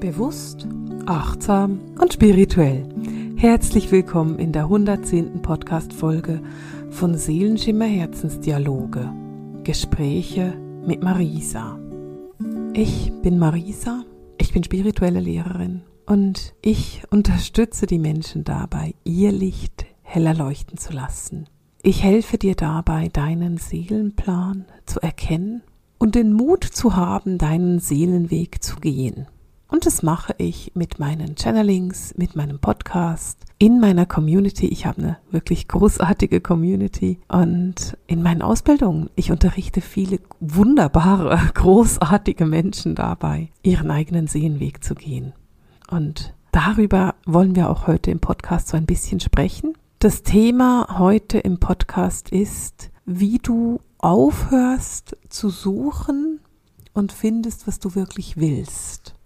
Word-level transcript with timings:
Bewusst, 0.00 0.68
achtsam 1.06 1.80
und 2.00 2.12
spirituell. 2.12 2.88
Herzlich 3.36 3.90
willkommen 3.90 4.38
in 4.38 4.52
der 4.52 4.64
110. 4.64 5.42
Podcast-Folge 5.42 6.40
von 6.88 7.18
Seelenschimmer 7.18 7.86
Herzensdialoge. 7.86 9.12
Gespräche 9.64 10.56
mit 10.86 11.02
Marisa. 11.02 11.80
Ich 12.74 13.10
bin 13.22 13.40
Marisa, 13.40 14.04
ich 14.40 14.52
bin 14.52 14.62
spirituelle 14.62 15.18
Lehrerin 15.18 15.82
und 16.06 16.54
ich 16.62 17.02
unterstütze 17.10 17.86
die 17.86 17.98
Menschen 17.98 18.44
dabei, 18.44 18.94
ihr 19.02 19.32
Licht 19.32 19.84
heller 20.02 20.32
leuchten 20.32 20.78
zu 20.78 20.92
lassen. 20.92 21.48
Ich 21.82 22.04
helfe 22.04 22.38
dir 22.38 22.54
dabei, 22.54 23.08
deinen 23.08 23.56
Seelenplan 23.56 24.66
zu 24.86 25.00
erkennen 25.00 25.62
und 25.98 26.14
den 26.14 26.32
Mut 26.32 26.62
zu 26.62 26.94
haben, 26.94 27.36
deinen 27.36 27.80
Seelenweg 27.80 28.62
zu 28.62 28.76
gehen. 28.76 29.26
Und 29.70 29.84
das 29.84 30.02
mache 30.02 30.34
ich 30.38 30.72
mit 30.74 30.98
meinen 30.98 31.36
Channelings, 31.36 32.14
mit 32.16 32.34
meinem 32.34 32.58
Podcast, 32.58 33.44
in 33.58 33.80
meiner 33.80 34.06
Community. 34.06 34.66
Ich 34.66 34.86
habe 34.86 35.02
eine 35.02 35.18
wirklich 35.30 35.68
großartige 35.68 36.40
Community 36.40 37.20
und 37.28 37.98
in 38.06 38.22
meinen 38.22 38.40
Ausbildungen. 38.40 39.10
Ich 39.14 39.30
unterrichte 39.30 39.82
viele 39.82 40.20
wunderbare, 40.40 41.38
großartige 41.54 42.46
Menschen 42.46 42.94
dabei, 42.94 43.50
ihren 43.62 43.90
eigenen 43.90 44.26
Seelenweg 44.26 44.82
zu 44.82 44.94
gehen. 44.94 45.34
Und 45.90 46.34
darüber 46.50 47.14
wollen 47.26 47.54
wir 47.54 47.68
auch 47.68 47.86
heute 47.86 48.10
im 48.10 48.20
Podcast 48.20 48.68
so 48.68 48.76
ein 48.78 48.86
bisschen 48.86 49.20
sprechen. 49.20 49.74
Das 49.98 50.22
Thema 50.22 50.98
heute 50.98 51.38
im 51.40 51.60
Podcast 51.60 52.30
ist, 52.30 52.90
wie 53.04 53.36
du 53.36 53.80
aufhörst 53.98 55.16
zu 55.28 55.50
suchen 55.50 56.40
und 56.94 57.12
findest, 57.12 57.66
was 57.66 57.78
du 57.80 57.94
wirklich 57.94 58.38
willst. 58.38 59.17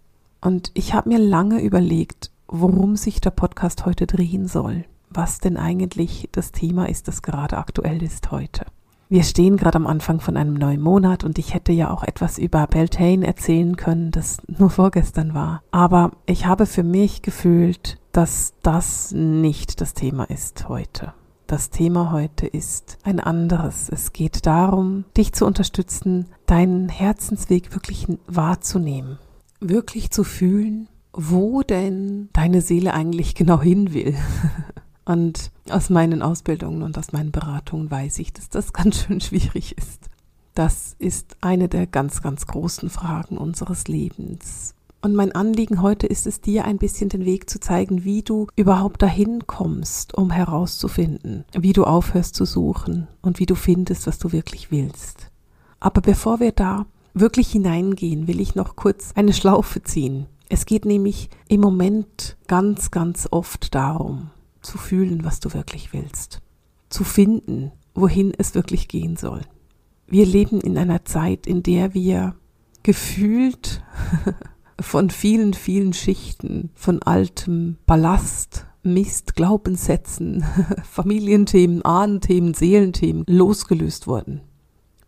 Und 0.43 0.73
ich 0.75 0.93
habe 0.93 1.09
mir 1.09 1.19
lange 1.19 1.62
überlegt, 1.62 2.31
worum 2.48 2.97
sich 2.97 3.21
der 3.21 3.31
Podcast 3.31 3.87
heute 3.87 4.07
drehen 4.07 4.49
soll, 4.49 4.84
was 5.09 5.39
denn 5.39 5.57
eigentlich 5.57 6.29
das 6.33 6.53
Thema 6.53 6.89
ist, 6.89 7.09
das 7.09 7.23
gerade 7.23 7.57
aktuell 7.57 8.03
ist 8.03 8.31
heute. 8.33 8.67
Wir 9.09 9.23
stehen 9.23 9.57
gerade 9.57 9.77
am 9.77 9.87
Anfang 9.87 10.21
von 10.21 10.37
einem 10.37 10.55
neuen 10.55 10.81
Monat 10.81 11.23
und 11.23 11.39
ich 11.39 11.55
hätte 11.55 11.71
ja 11.71 11.91
auch 11.91 12.03
etwas 12.03 12.39
über 12.39 12.67
Beltane 12.67 13.27
erzählen 13.27 13.77
können, 13.77 14.11
das 14.11 14.39
nur 14.47 14.71
vorgestern 14.71 15.33
war. 15.33 15.62
Aber 15.71 16.12
ich 16.27 16.47
habe 16.47 16.67
für 16.67 16.83
mich 16.83 17.23
gefühlt, 17.23 17.99
dass 18.12 18.55
das 18.62 19.12
nicht 19.12 19.81
das 19.81 19.95
Thema 19.95 20.25
ist 20.25 20.69
heute. 20.69 21.12
Das 21.47 21.71
Thema 21.71 22.11
heute 22.11 22.47
ist 22.47 22.99
ein 23.03 23.21
anderes. 23.21 23.91
Es 23.91 24.12
geht 24.15 24.47
darum, 24.47 25.05
dich 25.17 25.34
zu 25.34 25.45
unterstützen, 25.45 26.27
deinen 26.47 26.89
Herzensweg 26.89 27.75
wirklich 27.75 28.06
wahrzunehmen, 28.27 29.19
wirklich 29.69 30.11
zu 30.11 30.25
fühlen, 30.25 30.89
wo 31.13 31.63
denn 31.63 32.29
deine 32.33 32.61
Seele 32.61 32.95
eigentlich 32.95 33.35
genau 33.35 33.61
hin 33.61 33.95
will. 33.95 34.15
Und 35.05 35.51
aus 35.69 35.91
meinen 35.91 36.23
Ausbildungen 36.23 36.83
und 36.83 36.97
aus 36.97 37.13
meinen 37.13 37.33
Beratungen 37.33 37.91
weiß 37.91 38.21
ich, 38.21 38.33
dass 38.33 38.49
das 38.49 38.73
ganz 38.73 39.03
schön 39.03 39.21
schwierig 39.21 39.77
ist. 39.77 40.09
Das 40.55 40.95
ist 40.99 41.37
eine 41.41 41.69
der 41.69 41.87
ganz, 41.87 42.23
ganz 42.23 42.47
großen 42.47 42.91
Fragen 42.91 43.39
unseres 43.39 43.89
Lebens. 43.89 44.75
Und 45.05 45.17
mein 45.17 45.33
Anliegen 45.33 45.83
heute 45.83 46.07
ist 46.07 46.29
es, 46.29 46.41
dir 46.41 46.65
ein 46.65 46.79
bisschen 46.79 47.09
den 47.09 47.25
Weg 47.25 47.51
zu 47.51 47.59
zeigen, 47.59 48.05
wie 48.05 48.23
du 48.23 48.47
überhaupt 48.55 49.03
dahin 49.03 49.49
kommst, 49.49 50.17
um 50.17 50.31
herauszufinden, 50.31 51.45
wie 51.59 51.73
du 51.73 51.83
aufhörst 51.83 52.37
zu 52.37 52.45
suchen 52.45 53.09
und 53.21 53.41
wie 53.41 53.47
du 53.47 53.57
findest, 53.57 54.07
was 54.07 54.21
du 54.21 54.31
wirklich 54.31 54.71
willst. 54.71 55.33
Aber 55.81 56.01
bevor 56.01 56.39
wir 56.39 56.53
da 56.53 56.87
wirklich 57.15 57.51
hineingehen, 57.51 58.27
will 58.27 58.41
ich 58.41 58.55
noch 58.55 58.77
kurz 58.77 59.13
eine 59.15 59.33
Schlaufe 59.33 59.83
ziehen. 59.83 60.27
Es 60.49 60.67
geht 60.67 60.85
nämlich 60.85 61.31
im 61.49 61.61
Moment 61.61 62.37
ganz, 62.47 62.91
ganz 62.91 63.29
oft 63.31 63.75
darum, 63.75 64.31
zu 64.61 64.78
fühlen, 64.78 65.25
was 65.25 65.41
du 65.41 65.53
wirklich 65.55 65.93
willst, 65.93 66.41
zu 66.89 67.05
finden, 67.05 67.72
wohin 67.95 68.33
es 68.37 68.55
wirklich 68.55 68.89
gehen 68.89 69.17
soll. 69.17 69.41
Wir 70.06 70.27
leben 70.27 70.61
in 70.61 70.77
einer 70.77 71.05
Zeit, 71.05 71.47
in 71.47 71.62
der 71.62 71.95
wir 71.95 72.34
gefühlt 72.83 73.83
von 74.81 75.11
vielen, 75.11 75.55
vielen 75.55 75.93
Schichten, 75.93 76.71
von 76.75 77.03
altem 77.03 77.78
Ballast, 77.87 78.67
Mist, 78.83 79.37
Glaubenssätzen, 79.37 80.45
Familienthemen, 80.83 81.83
Ahnenthemen, 81.83 82.53
Seelenthemen 82.53 83.25
losgelöst 83.27 84.06
wurden. 84.06 84.43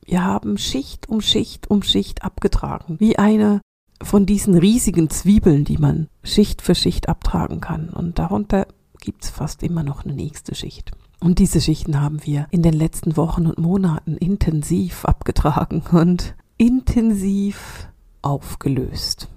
Wir 0.04 0.24
haben 0.24 0.58
Schicht 0.58 1.08
um 1.08 1.20
Schicht 1.20 1.70
um 1.70 1.82
Schicht 1.82 2.22
abgetragen, 2.22 2.96
wie 3.00 3.18
eine 3.18 3.60
von 4.02 4.26
diesen 4.26 4.56
riesigen 4.56 5.08
Zwiebeln, 5.08 5.64
die 5.64 5.78
man 5.78 6.08
Schicht 6.22 6.60
für 6.60 6.74
Schicht 6.74 7.08
abtragen 7.08 7.60
kann. 7.60 7.88
Und 7.88 8.18
darunter 8.18 8.66
gibt 9.00 9.24
es 9.24 9.30
fast 9.30 9.62
immer 9.62 9.82
noch 9.82 10.04
eine 10.04 10.14
nächste 10.14 10.54
Schicht. 10.54 10.92
Und 11.20 11.38
diese 11.38 11.60
Schichten 11.60 12.00
haben 12.00 12.24
wir 12.24 12.46
in 12.50 12.62
den 12.62 12.74
letzten 12.74 13.16
Wochen 13.16 13.46
und 13.46 13.58
Monaten 13.58 14.18
intensiv 14.18 15.06
abgetragen 15.06 15.82
und 15.90 16.34
intensiv 16.58 17.88
aufgelöst. 18.20 19.28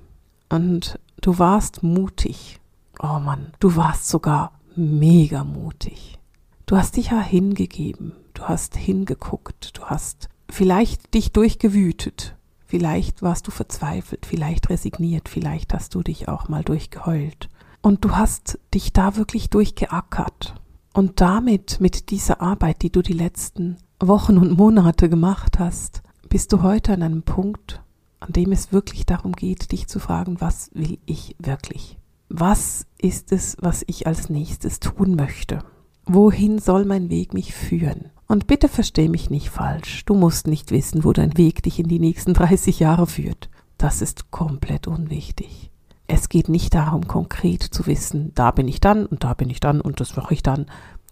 Und 0.50 1.00
du 1.22 1.39
warst 1.39 1.83
mutig. 1.83 2.59
Oh 3.01 3.19
Mann, 3.19 3.53
du 3.59 3.75
warst 3.77 4.09
sogar 4.09 4.59
mega 4.75 5.45
mutig. 5.45 6.19
Du 6.66 6.75
hast 6.75 6.97
dich 6.97 7.11
ja 7.11 7.22
hingegeben, 7.22 8.11
du 8.33 8.44
hast 8.44 8.75
hingeguckt, 8.75 9.77
du 9.77 9.83
hast 9.85 10.27
vielleicht 10.49 11.13
dich 11.13 11.31
durchgewütet, 11.31 12.35
vielleicht 12.65 13.21
warst 13.21 13.47
du 13.47 13.51
verzweifelt, 13.51 14.25
vielleicht 14.25 14.69
resigniert, 14.69 15.29
vielleicht 15.29 15.73
hast 15.73 15.95
du 15.95 16.03
dich 16.03 16.27
auch 16.27 16.47
mal 16.49 16.63
durchgeheult. 16.63 17.49
Und 17.81 18.03
du 18.03 18.11
hast 18.11 18.59
dich 18.73 18.91
da 18.91 19.15
wirklich 19.15 19.49
durchgeackert. 19.49 20.55
Und 20.93 21.21
damit, 21.21 21.79
mit 21.79 22.09
dieser 22.09 22.41
Arbeit, 22.41 22.81
die 22.81 22.91
du 22.91 23.01
die 23.01 23.13
letzten 23.13 23.77
Wochen 23.99 24.37
und 24.37 24.57
Monate 24.57 25.09
gemacht 25.09 25.59
hast, 25.59 26.01
bist 26.27 26.51
du 26.51 26.61
heute 26.61 26.93
an 26.93 27.03
einem 27.03 27.23
Punkt, 27.23 27.81
an 28.19 28.33
dem 28.33 28.51
es 28.51 28.71
wirklich 28.71 29.05
darum 29.05 29.33
geht, 29.33 29.71
dich 29.71 29.87
zu 29.87 29.99
fragen, 29.99 30.41
was 30.41 30.71
will 30.73 30.97
ich 31.05 31.35
wirklich? 31.39 31.97
Was 32.29 32.85
ist 32.97 33.31
es, 33.31 33.55
was 33.59 33.83
ich 33.87 34.07
als 34.07 34.29
nächstes 34.29 34.79
tun 34.79 35.15
möchte? 35.15 35.63
Wohin 36.05 36.59
soll 36.59 36.85
mein 36.85 37.09
Weg 37.09 37.33
mich 37.33 37.53
führen? 37.53 38.09
Und 38.27 38.47
bitte 38.47 38.67
versteh 38.67 39.07
mich 39.07 39.29
nicht 39.29 39.49
falsch. 39.49 40.03
Du 40.05 40.13
musst 40.13 40.47
nicht 40.47 40.71
wissen, 40.71 41.03
wo 41.03 41.13
dein 41.13 41.38
Weg 41.38 41.63
dich 41.63 41.79
in 41.79 41.88
die 41.88 41.99
nächsten 41.99 42.33
30 42.33 42.79
Jahre 42.79 43.07
führt. 43.07 43.49
Das 43.77 44.01
ist 44.01 44.31
komplett 44.31 44.88
unwichtig. 44.88 45.71
Es 46.07 46.29
geht 46.29 46.49
nicht 46.49 46.73
darum, 46.73 47.07
konkret 47.07 47.63
zu 47.63 47.85
wissen, 47.85 48.31
da 48.33 48.51
bin 48.51 48.67
ich 48.67 48.79
dann 48.79 49.05
und 49.05 49.23
da 49.23 49.33
bin 49.33 49.49
ich 49.49 49.59
dann 49.59 49.81
und 49.81 49.99
das 49.99 50.15
mache 50.15 50.33
ich 50.33 50.41
dann. 50.41 50.65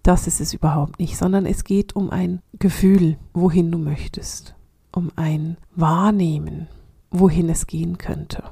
Das 0.03 0.25
ist 0.27 0.39
es 0.39 0.53
überhaupt 0.53 0.99
nicht, 0.99 1.17
sondern 1.17 1.45
es 1.45 1.63
geht 1.63 1.95
um 1.95 2.09
ein 2.09 2.41
Gefühl, 2.59 3.17
wohin 3.33 3.71
du 3.71 3.77
möchtest, 3.77 4.55
um 4.91 5.11
ein 5.15 5.57
Wahrnehmen, 5.75 6.67
wohin 7.11 7.49
es 7.49 7.67
gehen 7.67 7.97
könnte. 7.97 8.43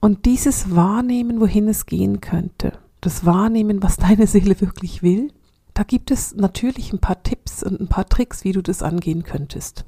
Und 0.00 0.26
dieses 0.26 0.74
Wahrnehmen, 0.74 1.40
wohin 1.40 1.68
es 1.68 1.86
gehen 1.86 2.20
könnte, 2.20 2.72
das 3.00 3.26
Wahrnehmen, 3.26 3.82
was 3.82 3.96
deine 3.96 4.26
Seele 4.26 4.60
wirklich 4.60 5.02
will, 5.02 5.32
da 5.80 5.84
gibt 5.84 6.10
es 6.10 6.34
natürlich 6.34 6.92
ein 6.92 6.98
paar 6.98 7.22
Tipps 7.22 7.62
und 7.62 7.80
ein 7.80 7.88
paar 7.88 8.06
Tricks, 8.06 8.44
wie 8.44 8.52
du 8.52 8.60
das 8.60 8.82
angehen 8.82 9.22
könntest. 9.22 9.86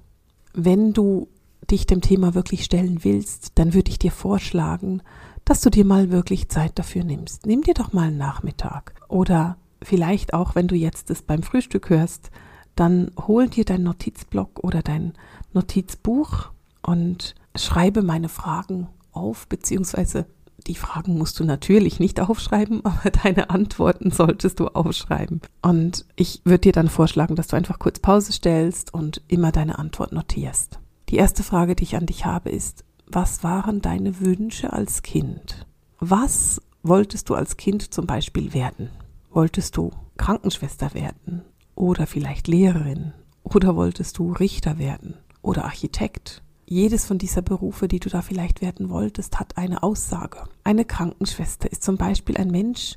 Wenn 0.54 0.94
du 0.94 1.28
dich 1.70 1.84
dem 1.84 2.00
Thema 2.00 2.32
wirklich 2.32 2.64
stellen 2.64 3.04
willst, 3.04 3.58
dann 3.58 3.75
würde 3.75 3.91
ich 3.91 3.98
dir 3.98 4.10
vorschlagen, 4.10 5.03
dass 5.44 5.60
du 5.60 5.69
dir 5.69 5.84
mal 5.84 6.10
wirklich 6.10 6.48
Zeit 6.48 6.78
dafür 6.78 7.04
nimmst. 7.04 7.44
Nimm 7.44 7.60
dir 7.60 7.75
doch 7.75 7.92
mal 7.92 8.06
einen 8.06 8.16
Nachmittag. 8.16 8.94
Oder 9.08 9.58
vielleicht 9.82 10.32
auch, 10.32 10.54
wenn 10.54 10.66
du 10.66 10.76
jetzt 10.76 11.10
das 11.10 11.20
beim 11.20 11.42
Frühstück 11.42 11.91
hörst, 11.91 12.30
dann 12.74 13.10
hol 13.26 13.50
dir 13.50 13.66
dein 13.66 13.82
Notizblock 13.82 14.64
oder 14.64 14.80
dein 14.80 15.12
Notizbuch 15.53 16.53
und 16.80 17.34
schreibe 17.54 18.00
meine 18.00 18.30
Fragen 18.30 18.88
auf, 19.12 19.47
beziehungsweise 19.47 20.24
die 20.66 20.74
Fragen 20.74 21.18
musst 21.18 21.38
du 21.41 21.44
natürlich 21.44 22.00
nicht 22.00 22.20
aufschreiben, 22.20 22.80
aber 22.84 23.10
deine 23.10 23.50
Antworten 23.50 24.10
solltest 24.10 24.60
du 24.60 24.68
aufschreiben. 24.68 25.41
Und 25.62 26.06
ich 26.16 26.41
würde 26.44 26.60
dir 26.60 26.72
dann 26.72 26.88
vorschlagen, 26.88 27.36
dass 27.36 27.48
du 27.48 27.56
einfach 27.56 27.78
kurz 27.78 27.98
Pause 27.98 28.32
stellst 28.32 28.94
und 28.94 29.22
immer 29.28 29.53
deine 29.53 29.78
Antwort 29.78 30.12
notierst. 30.12 30.78
Die 31.09 31.16
erste 31.16 31.42
Frage, 31.42 31.76
die 31.76 31.84
ich 31.84 31.97
an 31.97 32.06
dich 32.06 32.24
habe, 32.24 32.50
ist, 32.50 32.84
was 33.06 33.44
waren 33.44 33.82
deine 33.82 34.20
Wünsche 34.20 34.72
als 34.72 35.03
Kind? 35.03 35.66
Was 36.00 36.60
wolltest 36.82 37.28
du 37.28 37.34
als 37.34 37.56
Kind 37.56 37.92
zum 37.92 38.06
Beispiel 38.06 38.54
werden? 38.54 38.88
Wolltest 39.30 39.76
du 39.76 39.91
Krankenschwester 40.16 40.94
werden? 40.94 41.42
Oder 41.74 42.06
vielleicht 42.06 42.48
Lehrerin? 42.48 43.12
Oder 43.42 43.76
wolltest 43.76 44.18
du 44.18 44.32
Richter 44.32 44.78
werden? 44.78 45.14
Oder 45.42 45.64
Architekt? 45.64 46.42
Jedes 46.64 47.06
von 47.06 47.18
dieser 47.18 47.42
Berufe, 47.42 47.88
die 47.88 48.00
du 48.00 48.09
da 48.09 48.22
vielleicht 48.22 48.62
werden 48.62 48.88
wolltest, 48.88 49.38
hat 49.41 49.56
eine 49.56 49.82
Aussage. 49.82 50.44
Eine 50.64 50.84
Krankenschwester 50.84 51.70
ist 51.70 51.82
zum 51.82 51.97
Beispiel 51.97 52.36
ein 52.36 52.50
Mensch, 52.50 52.97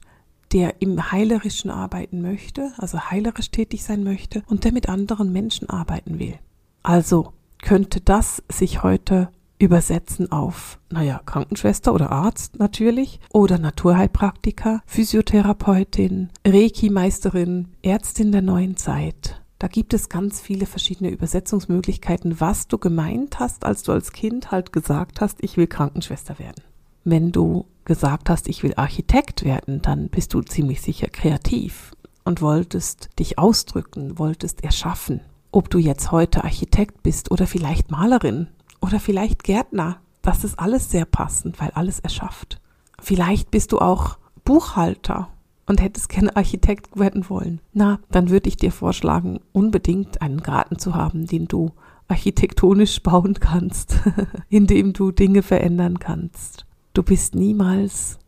der 0.51 0.81
im 0.81 1.11
Heilerischen 1.11 1.71
arbeiten 1.71 2.21
möchte, 2.21 2.71
also 2.77 2.99
heilerisch 2.99 3.51
tätig 3.51 3.83
sein 3.83 4.03
möchte 4.03 4.43
und 4.47 4.63
der 4.63 4.71
mit 4.71 4.87
anderen 4.87 5.31
Menschen 5.31 5.69
arbeiten 5.69 6.19
will. 6.19 6.35
Also 6.83 7.33
könnte 7.61 7.99
das 7.99 8.43
sich 8.49 8.83
heute 8.83 9.29
übersetzen 9.57 10.31
auf, 10.31 10.79
naja, 10.89 11.21
Krankenschwester 11.25 11.93
oder 11.93 12.11
Arzt 12.11 12.59
natürlich 12.59 13.19
oder 13.31 13.57
Naturheilpraktiker, 13.57 14.81
Physiotherapeutin, 14.85 16.29
Reiki-Meisterin, 16.45 17.69
Ärztin 17.81 18.31
der 18.31 18.41
neuen 18.41 18.77
Zeit. 18.77 19.41
Da 19.57 19.67
gibt 19.67 19.93
es 19.93 20.09
ganz 20.09 20.41
viele 20.41 20.65
verschiedene 20.65 21.09
Übersetzungsmöglichkeiten, 21.09 22.41
was 22.41 22.67
du 22.67 22.77
gemeint 22.77 23.39
hast, 23.39 23.63
als 23.63 23.83
du 23.83 23.93
als 23.93 24.11
Kind 24.11 24.51
halt 24.51 24.73
gesagt 24.73 25.21
hast, 25.21 25.37
ich 25.41 25.55
will 25.55 25.67
Krankenschwester 25.67 26.39
werden. 26.39 26.63
Wenn 27.05 27.31
du 27.31 27.65
gesagt 27.85 28.29
hast, 28.29 28.47
ich 28.49 28.63
will 28.63 28.73
Architekt 28.75 29.45
werden, 29.45 29.81
dann 29.81 30.09
bist 30.09 30.33
du 30.33 30.41
ziemlich 30.41 30.81
sicher 30.81 31.07
kreativ 31.07 31.91
und 32.25 32.41
wolltest 32.41 33.09
dich 33.19 33.37
ausdrücken, 33.39 34.19
wolltest 34.19 34.63
erschaffen. 34.63 35.21
Ob 35.51 35.69
du 35.69 35.77
jetzt 35.77 36.11
heute 36.11 36.43
Architekt 36.43 37.03
bist 37.03 37.31
oder 37.31 37.47
vielleicht 37.47 37.91
Malerin 37.91 38.47
oder 38.81 38.99
vielleicht 38.99 39.43
Gärtner, 39.43 40.01
das 40.21 40.43
ist 40.43 40.59
alles 40.59 40.89
sehr 40.91 41.05
passend, 41.05 41.61
weil 41.61 41.71
alles 41.71 41.99
erschafft. 41.99 42.59
Vielleicht 42.99 43.51
bist 43.51 43.71
du 43.71 43.79
auch 43.79 44.17
Buchhalter 44.43 45.29
und 45.65 45.81
hättest 45.81 46.09
gerne 46.09 46.35
Architekt 46.35 46.97
werden 46.97 47.29
wollen. 47.29 47.59
Na, 47.73 47.99
dann 48.11 48.29
würde 48.29 48.49
ich 48.49 48.57
dir 48.57 48.71
vorschlagen, 48.71 49.39
unbedingt 49.51 50.21
einen 50.21 50.41
Garten 50.41 50.77
zu 50.79 50.95
haben, 50.95 51.25
den 51.25 51.47
du 51.47 51.71
architektonisch 52.07 53.01
bauen 53.01 53.35
kannst, 53.39 53.99
indem 54.49 54.93
du 54.93 55.11
Dinge 55.11 55.41
verändern 55.41 55.99
kannst. 55.99 56.65
Du 56.93 57.03
bist 57.03 57.35
niemals 57.35 58.19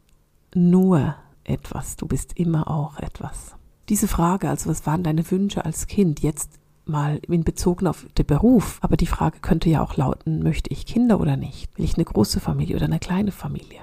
nur 0.53 1.15
etwas, 1.43 1.95
du 1.95 2.07
bist 2.07 2.33
immer 2.37 2.69
auch 2.69 2.97
etwas. 2.97 3.55
Diese 3.89 4.07
Frage, 4.07 4.49
also 4.49 4.69
was 4.69 4.85
waren 4.85 5.03
deine 5.03 5.29
Wünsche 5.31 5.63
als 5.63 5.87
Kind, 5.87 6.21
jetzt 6.21 6.59
mal 6.85 7.19
in 7.27 7.43
Bezug 7.43 7.83
auf 7.83 8.05
den 8.17 8.25
Beruf, 8.25 8.79
aber 8.81 8.97
die 8.97 9.07
Frage 9.07 9.39
könnte 9.39 9.69
ja 9.69 9.81
auch 9.81 9.95
lauten, 9.95 10.41
möchte 10.43 10.71
ich 10.71 10.85
Kinder 10.85 11.19
oder 11.19 11.37
nicht? 11.37 11.77
Will 11.77 11.85
ich 11.85 11.95
eine 11.95 12.05
große 12.05 12.39
Familie 12.39 12.75
oder 12.75 12.85
eine 12.85 12.99
kleine 12.99 13.31
Familie? 13.31 13.79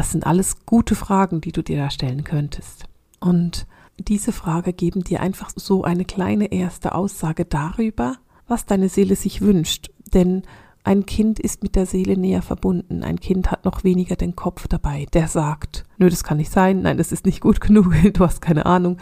Das 0.00 0.12
sind 0.12 0.26
alles 0.26 0.64
gute 0.64 0.94
Fragen, 0.94 1.42
die 1.42 1.52
du 1.52 1.62
dir 1.62 1.76
da 1.76 1.90
stellen 1.90 2.24
könntest. 2.24 2.84
Und 3.18 3.66
diese 3.98 4.32
Frage 4.32 4.72
geben 4.72 5.04
dir 5.04 5.20
einfach 5.20 5.50
so 5.54 5.84
eine 5.84 6.06
kleine 6.06 6.52
erste 6.52 6.94
Aussage 6.94 7.44
darüber, 7.44 8.16
was 8.48 8.64
deine 8.64 8.88
Seele 8.88 9.14
sich 9.14 9.42
wünscht. 9.42 9.90
Denn 10.14 10.44
ein 10.84 11.04
Kind 11.04 11.38
ist 11.38 11.62
mit 11.62 11.76
der 11.76 11.84
Seele 11.84 12.16
näher 12.16 12.40
verbunden. 12.40 13.04
Ein 13.04 13.20
Kind 13.20 13.50
hat 13.50 13.66
noch 13.66 13.84
weniger 13.84 14.16
den 14.16 14.36
Kopf 14.36 14.68
dabei, 14.68 15.06
der 15.12 15.28
sagt, 15.28 15.84
nö, 15.98 16.08
das 16.08 16.24
kann 16.24 16.38
nicht 16.38 16.50
sein, 16.50 16.80
nein, 16.80 16.96
das 16.96 17.12
ist 17.12 17.26
nicht 17.26 17.42
gut 17.42 17.60
genug, 17.60 17.92
du 18.14 18.24
hast 18.24 18.40
keine 18.40 18.64
Ahnung. 18.64 18.96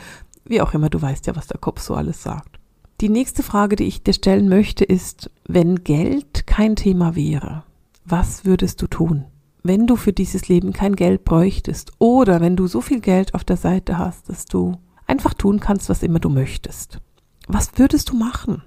Wie 0.44 0.60
auch 0.60 0.74
immer, 0.74 0.90
du 0.90 1.00
weißt 1.00 1.28
ja, 1.28 1.36
was 1.36 1.46
der 1.46 1.60
Kopf 1.60 1.80
so 1.80 1.94
alles 1.94 2.24
sagt. 2.24 2.58
Die 3.00 3.08
nächste 3.08 3.44
Frage, 3.44 3.76
die 3.76 3.84
ich 3.84 4.02
dir 4.02 4.14
stellen 4.14 4.48
möchte, 4.48 4.82
ist, 4.82 5.30
wenn 5.46 5.84
Geld 5.84 6.48
kein 6.48 6.74
Thema 6.74 7.14
wäre, 7.14 7.62
was 8.04 8.44
würdest 8.44 8.82
du 8.82 8.88
tun? 8.88 9.26
Wenn 9.68 9.86
du 9.86 9.96
für 9.96 10.14
dieses 10.14 10.48
Leben 10.48 10.72
kein 10.72 10.96
Geld 10.96 11.26
bräuchtest 11.26 11.92
oder 11.98 12.40
wenn 12.40 12.56
du 12.56 12.66
so 12.68 12.80
viel 12.80 13.00
Geld 13.00 13.34
auf 13.34 13.44
der 13.44 13.58
Seite 13.58 13.98
hast, 13.98 14.30
dass 14.30 14.46
du 14.46 14.78
einfach 15.06 15.34
tun 15.34 15.60
kannst, 15.60 15.90
was 15.90 16.02
immer 16.02 16.20
du 16.20 16.30
möchtest. 16.30 17.02
Was 17.48 17.72
würdest 17.76 18.08
du 18.08 18.16
machen? 18.16 18.62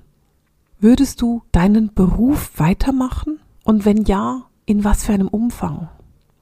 Würdest 0.80 1.19
du 1.24 1.42
deinen 1.51 1.92
Beruf 1.92 2.51
weitermachen? 2.57 3.39
Und 3.63 3.83
wenn 3.83 4.03
ja, 4.03 4.44
in 4.68 4.83
was 4.83 5.03
für 5.03 5.13
einem 5.13 5.27
Umfang? 5.27 5.89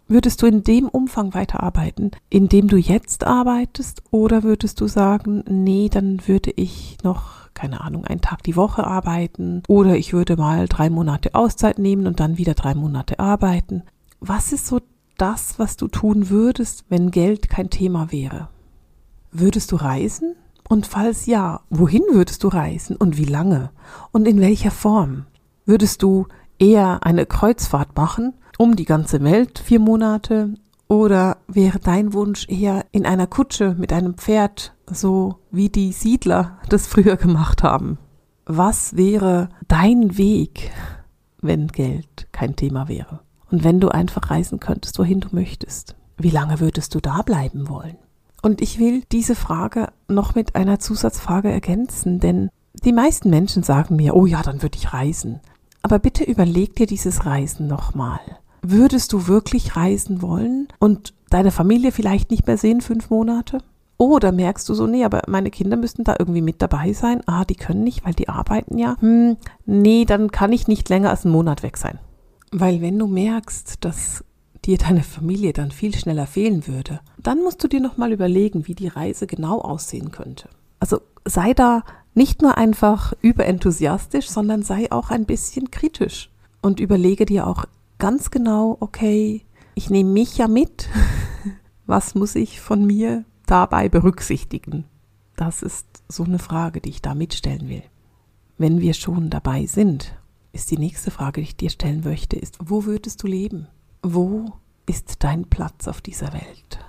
Würdest 0.09 0.41
du 0.41 0.47
in 0.47 0.65
dem 0.65 0.89
Umfang 0.89 1.33
weiterarbeiten, 1.33 2.12
in 2.29 2.50
dem 2.50 2.67
du 2.67 2.75
jetzt 2.75 3.25
arbeitest? 3.25 4.03
Oder 4.12 4.44
würdest 4.44 4.81
du 4.81 4.88
sagen, 4.88 5.41
nee, 5.47 5.88
dann 5.88 6.27
würde 6.27 6.51
ich 6.53 6.97
noch, 7.01 7.50
keine 7.53 7.79
Ahnung, 7.79 8.03
einen 8.03 8.19
Tag 8.19 8.44
die 8.44 8.57
Woche 8.57 8.85
arbeiten? 8.85 9.63
Oder 9.69 9.95
ich 9.95 10.12
würde 10.12 10.35
mal 10.35 10.67
drei 10.67 10.89
Monate 10.89 11.33
Auszeit 11.33 11.79
nehmen 11.79 12.07
und 12.07 12.19
dann 12.19 12.38
wieder 12.38 12.55
drei 12.55 12.75
Monate 12.75 13.19
arbeiten? 13.19 13.83
Was 14.19 14.51
ist 14.51 14.68
so 14.68 14.81
das, 15.18 15.60
was 15.60 15.77
du 15.77 15.88
tun 15.88 16.30
würdest, 16.30 16.86
wenn 16.89 17.12
Geld 17.12 17.50
kein 17.50 17.69
Thema 17.69 18.12
wäre? 18.12 18.50
Würdest 19.31 19.71
du 19.71 19.77
reisen? 19.77 20.36
Und 20.68 20.86
falls 20.86 21.25
ja, 21.25 21.62
wohin 21.69 22.04
würdest 22.12 22.44
du 22.44 22.50
reisen 22.50 22.95
und 22.95 23.18
wie 23.18 23.25
lange? 23.25 23.71
Und 24.12 24.27
in 24.27 24.39
welcher 24.39 24.71
Form? 24.71 25.25
Würdest 25.66 26.04
du 26.04 26.27
eher 26.60 27.04
eine 27.04 27.25
Kreuzfahrt 27.25 27.95
machen, 27.95 28.33
um 28.57 28.75
die 28.75 28.86
ganze 28.86 29.24
Welt 29.24 29.60
vier 29.60 29.80
Monate? 29.80 30.54
Oder 30.88 31.38
wäre 31.48 31.80
dein 31.80 32.13
Wunsch 32.13 32.48
eher 32.50 32.86
in 32.92 33.06
einer 33.06 33.27
Kutsche 33.27 33.75
mit 33.77 33.94
einem 33.94 34.15
Pferd, 34.15 34.74
so 34.92 35.36
wie 35.50 35.69
die 35.69 35.92
Siedler 35.92 36.57
das 36.68 36.88
früher 36.88 37.15
gemacht 37.15 37.63
haben? 37.63 37.98
Was 38.45 38.98
wäre 38.98 39.50
dein 39.68 40.18
Weg, 40.18 40.72
wenn 41.42 41.68
Geld 41.68 42.27
kein 42.31 42.56
Thema 42.56 42.88
wäre? 42.88 43.22
Und 43.51 43.63
wenn 43.63 43.80
du 43.80 43.90
einfach 43.90 44.30
reisen 44.30 44.60
könntest, 44.60 45.00
wohin 45.00 45.19
du 45.19 45.30
möchtest? 45.31 45.96
Wie 46.18 46.30
lange 46.30 46.60
würdest 46.60 46.94
du 46.96 47.00
da 47.00 47.22
bleiben 47.22 47.69
wollen? 47.69 47.98
Und 48.42 48.62
ich 48.62 48.80
will 48.80 49.04
diese 49.12 49.36
Frage 49.36 49.88
noch 50.07 50.36
mit 50.36 50.56
einer 50.56 50.80
Zusatzfrage 50.80 51.51
ergänzen, 51.51 52.19
denn 52.19 52.50
die 52.86 52.94
meisten 52.94 53.30
Menschen 53.30 53.63
sagen 53.63 53.96
mir, 53.96 54.16
oh 54.16 54.25
ja, 54.25 54.42
dann 54.42 54.62
würde 54.62 54.78
ich 54.78 54.94
reisen. 54.94 55.40
Aber 55.81 56.00
bitte 56.00 56.24
überleg 56.24 56.75
dir 56.75 56.88
dieses 56.88 57.25
Reisen 57.25 57.68
nochmal. 57.68 58.19
Würdest 58.62 59.13
du 59.13 59.28
wirklich 59.28 59.75
reisen 59.75 60.22
wollen 60.22 60.68
und 60.80 61.13
deine 61.30 61.51
Familie 61.51 61.92
vielleicht 61.92 62.31
nicht 62.31 62.48
mehr 62.48 62.57
sehen 62.57 62.81
fünf 62.81 63.10
Monate? 63.10 63.60
Oder 63.98 64.31
merkst 64.31 64.68
du 64.69 64.74
so, 64.74 64.88
nee, 64.88 65.04
aber 65.04 65.24
meine 65.28 65.51
Kinder 65.51 65.75
müssten 65.75 66.06
da 66.06 66.16
irgendwie 66.18 66.42
mit 66.42 66.62
dabei 66.62 66.94
sein. 66.94 67.22
Ah, 67.25 67.44
die 67.44 67.56
können 67.56 67.84
nicht, 67.84 68.06
weil 68.06 68.13
die 68.13 68.30
arbeiten 68.30 68.78
ja. 68.78 68.96
Hm, 69.00 69.36
nee, 69.66 70.06
dann 70.06 70.31
kann 70.31 70.54
ich 70.54 70.68
nicht 70.68 70.88
länger 70.88 71.10
als 71.10 71.25
einen 71.25 71.34
Monat 71.34 71.63
weg 71.63 71.75
sein. 71.75 72.00
Weil 72.51 72.81
wenn 72.81 72.98
du 72.98 73.07
merkst, 73.07 73.84
dass 73.84 74.24
dir 74.66 74.78
deine 74.78 75.04
Familie 75.04 75.54
dann 75.54 75.72
viel 75.72 75.96
schneller 75.96 76.28
fehlen 76.28 76.68
würde, 76.68 77.00
dann 77.18 77.44
musst 77.44 77.63
du 77.63 77.68
dir 77.68 77.80
nochmal 77.80 78.12
überlegen, 78.12 78.68
wie 78.68 78.75
die 78.75 78.88
Reise 78.88 79.28
genau 79.28 79.60
aussehen 79.60 80.12
könnte. 80.12 80.50
Also 80.80 81.01
sei 81.25 81.54
da 81.54 81.84
nicht 82.13 82.42
nur 82.42 82.57
einfach 82.57 83.13
überenthusiastisch, 83.22 84.30
sondern 84.30 84.63
sei 84.63 84.92
auch 84.92 85.10
ein 85.10 85.25
bisschen 85.25 85.72
kritisch 85.72 86.30
und 86.62 86.80
überlege 86.80 87.25
dir 87.25 87.48
auch 87.48 87.66
ganz 87.98 88.31
genau, 88.31 88.78
okay, 88.80 89.46
ich 89.75 89.90
nehme 89.90 90.12
mich 90.12 90.38
ja 90.38 90.48
mit. 90.48 90.90
Was 91.86 92.16
muss 92.16 92.36
ich 92.36 92.60
von 92.60 92.86
mir 92.86 93.25
dabei 93.46 93.90
berücksichtigen? 93.90 94.86
Das 95.36 95.63
ist 95.63 95.86
so 96.07 96.24
eine 96.24 96.40
Frage, 96.40 96.81
die 96.81 96.90
ich 96.90 97.01
da 97.01 97.16
mitstellen 97.16 97.69
will. 97.69 97.84
Wenn 98.57 98.81
wir 98.81 98.94
schon 98.94 99.30
dabei 99.30 99.66
sind, 99.66 100.13
ist 100.51 100.72
die 100.72 100.78
nächste 100.78 101.12
Frage, 101.12 101.42
die 101.42 101.48
ich 101.48 101.57
dir 101.57 101.69
stellen 101.69 102.04
möchte, 102.04 102.36
ist, 102.38 102.57
wo 102.60 102.86
würdest 102.86 103.24
du 103.24 103.28
leben? 103.28 103.68
wo 104.04 104.53
ist 104.86 105.24
dein 105.24 105.46
Platz 105.46 105.88
auf 105.88 106.01
dieser 106.01 106.34
Welt? 106.34 106.79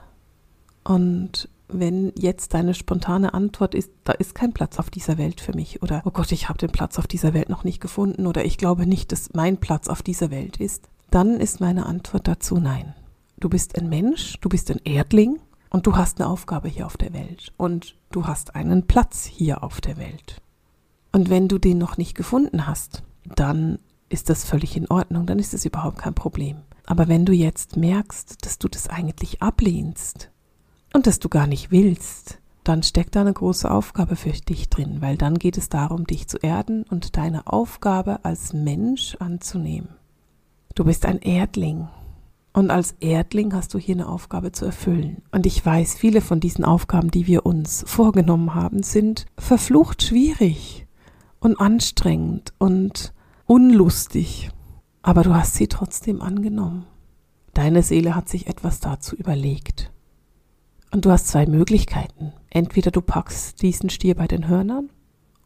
Und 0.85 1.49
wenn 1.69 2.13
jetzt 2.17 2.55
deine 2.55 2.75
spontane 2.75 3.33
Antwort 3.33 3.75
ist, 3.75 3.91
da 4.05 4.13
ist 4.13 4.35
kein 4.35 4.53
Platz 4.53 4.79
auf 4.79 4.91
dieser 4.91 5.19
Welt 5.19 5.41
für 5.41 5.55
mich 5.55 5.83
oder 5.83 6.03
oh 6.05 6.11
Gott, 6.11 6.33
ich 6.33 6.49
habe 6.49 6.59
den 6.59 6.71
Platz 6.71 6.99
auf 6.99 7.07
dieser 7.07 7.33
Welt 7.33 7.49
noch 7.49 7.63
nicht 7.63 7.81
gefunden 7.81 8.27
oder 8.27 8.45
ich 8.45 8.59
glaube 8.59 8.87
nicht, 8.87 9.13
dass 9.13 9.33
mein 9.35 9.59
Platz 9.59 9.89
auf 9.89 10.03
dieser 10.03 10.31
Welt 10.31 10.57
ist, 10.57 10.89
dann 11.11 11.39
ist 11.39 11.61
meine 11.61 11.87
Antwort 11.87 12.27
dazu 12.27 12.59
nein. 12.59 12.95
Du 13.39 13.49
bist 13.49 13.79
ein 13.79 13.89
Mensch, 13.89 14.39
du 14.41 14.49
bist 14.49 14.71
ein 14.71 14.81
Erdling 14.85 15.39
und 15.71 15.87
du 15.87 15.97
hast 15.97 16.21
eine 16.21 16.29
Aufgabe 16.29 16.69
hier 16.69 16.87
auf 16.87 16.97
der 16.97 17.13
Welt 17.13 17.53
und 17.57 17.95
du 18.11 18.27
hast 18.27 18.55
einen 18.57 18.87
Platz 18.87 19.25
hier 19.25 19.63
auf 19.63 19.81
der 19.81 19.97
Welt. 19.97 20.43
Und 21.13 21.31
wenn 21.31 21.47
du 21.47 21.59
den 21.59 21.79
noch 21.79 21.97
nicht 21.97 22.17
gefunden 22.17 22.67
hast, 22.67 23.03
dann 23.25 23.79
ist 24.09 24.29
das 24.29 24.45
völlig 24.45 24.77
in 24.77 24.89
Ordnung, 24.89 25.27
dann 25.27 25.39
ist 25.39 25.55
es 25.55 25.65
überhaupt 25.65 25.99
kein 25.99 26.15
Problem. 26.15 26.59
Aber 26.87 27.09
wenn 27.09 27.25
du 27.25 27.33
jetzt 27.33 27.77
merkst, 27.77 28.45
dass 28.45 28.59
du 28.59 28.69
das 28.69 28.89
eigentlich 28.89 29.43
ablehnst 29.43 30.31
und 30.93 31.07
dass 31.07 31.21
du 31.21 31.29
gar 31.29 31.47
nicht 31.47 31.71
willst, 31.71 32.39
dann 32.65 32.83
steckt 32.83 33.17
da 33.17 33.23
eine 33.23 33.33
große 33.33 33.71
Aufgabe 33.71 34.17
für 34.17 34.31
dich 34.31 34.69
drin, 34.69 34.97
weil 35.01 35.17
dann 35.17 35.39
geht 35.39 35.57
es 35.57 35.69
darum, 35.69 36.07
dich 36.07 36.29
zu 36.29 36.39
erden 36.39 36.85
und 36.91 37.17
deine 37.17 37.47
Aufgabe 37.47 38.25
als 38.25 38.53
Mensch 38.53 39.17
anzunehmen. 39.21 39.89
Du 40.75 40.85
bist 40.85 41.07
ein 41.07 41.19
Erdling 41.19 41.89
und 42.53 42.71
als 42.71 42.93
Erdling 43.01 43.55
hast 43.55 43.73
du 43.75 43.79
hier 43.79 43.95
eine 43.95 44.09
Aufgabe 44.09 44.53
zu 44.53 44.65
erfüllen. 44.65 45.23
Und 45.31 45.47
ich 45.47 45.65
weiß, 45.65 45.95
viele 45.95 46.21
von 46.21 46.41
diesen 46.41 46.65
Aufgaben, 46.65 47.11
die 47.11 47.27
wir 47.27 47.47
uns 47.47 47.85
vorgenommen 47.87 48.55
haben, 48.55 48.83
sind 48.83 49.27
verflucht 49.39 50.03
schwierig 50.03 50.80
und 51.41 51.61
anstrengend 51.61 52.53
und 52.59 53.13
unlustig 53.47 54.51
aber 55.03 55.23
du 55.23 55.35
hast 55.35 55.55
sie 55.55 55.69
trotzdem 55.69 56.21
angenommen. 56.21 56.87
Deine 57.55 57.83
Seele 57.83 58.15
hat 58.15 58.29
sich 58.29 58.47
etwas 58.47 58.81
dazu 58.81 59.17
überlegt. 59.17 59.91
Und 60.93 61.05
du 61.05 61.11
hast 61.11 61.29
zwei 61.29 61.47
Möglichkeiten. 61.47 62.33
Entweder 62.51 62.91
du 62.91 63.01
packst 63.01 63.63
diesen 63.63 63.91
Stier 63.91 64.15
bei 64.15 64.27
den 64.27 64.49
Hörnern 64.49 64.91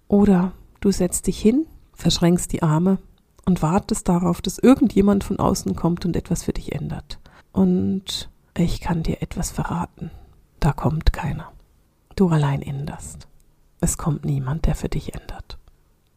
oder 0.08 0.52
du 0.80 0.90
setzt 0.90 1.26
dich 1.26 1.40
hin, 1.40 1.66
verschränkst 1.92 2.52
die 2.52 2.62
Arme 2.62 2.98
und 3.44 3.62
wartest 3.62 4.08
darauf, 4.08 4.40
dass 4.40 4.58
irgendjemand 4.58 5.22
von 5.22 5.38
außen 5.38 5.76
kommt 5.76 6.04
und 6.04 6.16
etwas 6.16 6.42
für 6.42 6.52
dich 6.52 6.72
ändert. 6.72 7.20
Und 7.52 8.30
ich 8.56 8.80
kann 8.80 9.02
dir 9.02 9.22
etwas 9.22 9.50
verraten. 9.50 10.10
Da 10.60 10.72
kommt 10.72 11.12
keiner. 11.12 11.52
Du 12.16 12.28
allein 12.28 12.62
änderst. 12.62 13.28
Es 13.80 13.98
kommt 13.98 14.24
niemand, 14.24 14.66
der 14.66 14.74
für 14.74 14.88
dich 14.88 15.14
ändert. 15.14 15.58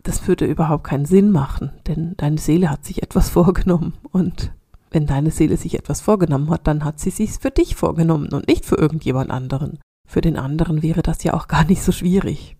Das 0.07 0.25
würde 0.25 0.45
überhaupt 0.45 0.85
keinen 0.85 1.05
Sinn 1.05 1.31
machen, 1.31 1.71
denn 1.85 2.13
deine 2.15 2.37
Seele 2.37 2.69
hat 2.69 2.85
sich 2.85 3.03
etwas 3.03 3.29
vorgenommen 3.37 3.93
und 4.11 4.51
wenn 4.89 5.05
deine 5.05 5.31
Seele 5.31 5.57
sich 5.57 5.77
etwas 5.77 5.99
vorgenommen 5.99 6.49
hat, 6.49 6.65
dann 6.65 6.85
hat 6.85 6.99
sie 6.99 7.09
sich 7.09 7.31
für 7.31 7.51
dich 7.51 7.75
vorgenommen 7.75 8.29
und 8.29 8.47
nicht 8.47 8.65
für 8.65 8.77
irgendjemand 8.77 9.31
anderen. 9.31 9.79
Für 10.07 10.21
den 10.21 10.37
anderen 10.37 10.81
wäre 10.81 11.01
das 11.01 11.23
ja 11.23 11.33
auch 11.33 11.49
gar 11.49 11.65
nicht 11.65 11.83
so 11.83 11.91
schwierig. 11.91 12.55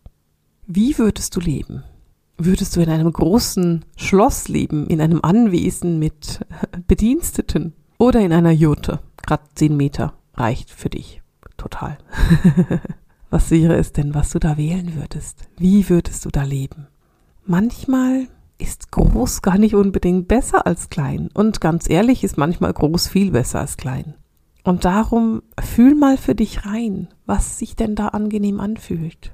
Wie 0.65 0.97
würdest 0.97 1.37
du 1.37 1.39
leben? 1.39 1.83
Würdest 2.37 2.75
du 2.75 2.81
in 2.81 2.89
einem 2.89 3.11
großen 3.11 3.85
Schloss 3.95 4.49
leben, 4.49 4.87
in 4.87 4.99
einem 4.99 5.21
Anwesen 5.23 5.99
mit 5.99 6.45
Bediensteten 6.87 7.73
oder 7.97 8.19
in 8.19 8.33
einer 8.33 8.51
Jurte? 8.51 8.99
Gerade 9.25 9.43
zehn 9.55 9.77
Meter 9.77 10.13
reicht 10.33 10.69
für 10.69 10.89
dich. 10.89 11.21
Total. 11.55 11.97
was 13.29 13.49
wäre 13.51 13.77
es 13.77 13.93
denn, 13.93 14.13
was 14.13 14.31
du 14.31 14.39
da 14.39 14.57
wählen 14.57 14.95
würdest? 14.95 15.47
Wie 15.57 15.89
würdest 15.89 16.25
du 16.25 16.29
da 16.29 16.43
leben? 16.43 16.87
Manchmal 17.49 18.27
ist 18.57 18.91
groß 18.91 19.41
gar 19.41 19.57
nicht 19.57 19.73
unbedingt 19.73 20.27
besser 20.27 20.67
als 20.67 20.89
klein. 20.89 21.29
Und 21.33 21.61
ganz 21.61 21.89
ehrlich 21.89 22.25
ist 22.25 22.37
manchmal 22.37 22.73
groß 22.73 23.07
viel 23.07 23.31
besser 23.31 23.61
als 23.61 23.77
klein. 23.77 24.15
Und 24.65 24.83
darum 24.83 25.43
fühl 25.57 25.95
mal 25.95 26.17
für 26.17 26.35
dich 26.35 26.65
rein, 26.65 27.07
was 27.25 27.57
sich 27.57 27.77
denn 27.77 27.95
da 27.95 28.09
angenehm 28.09 28.59
anfühlt. 28.59 29.31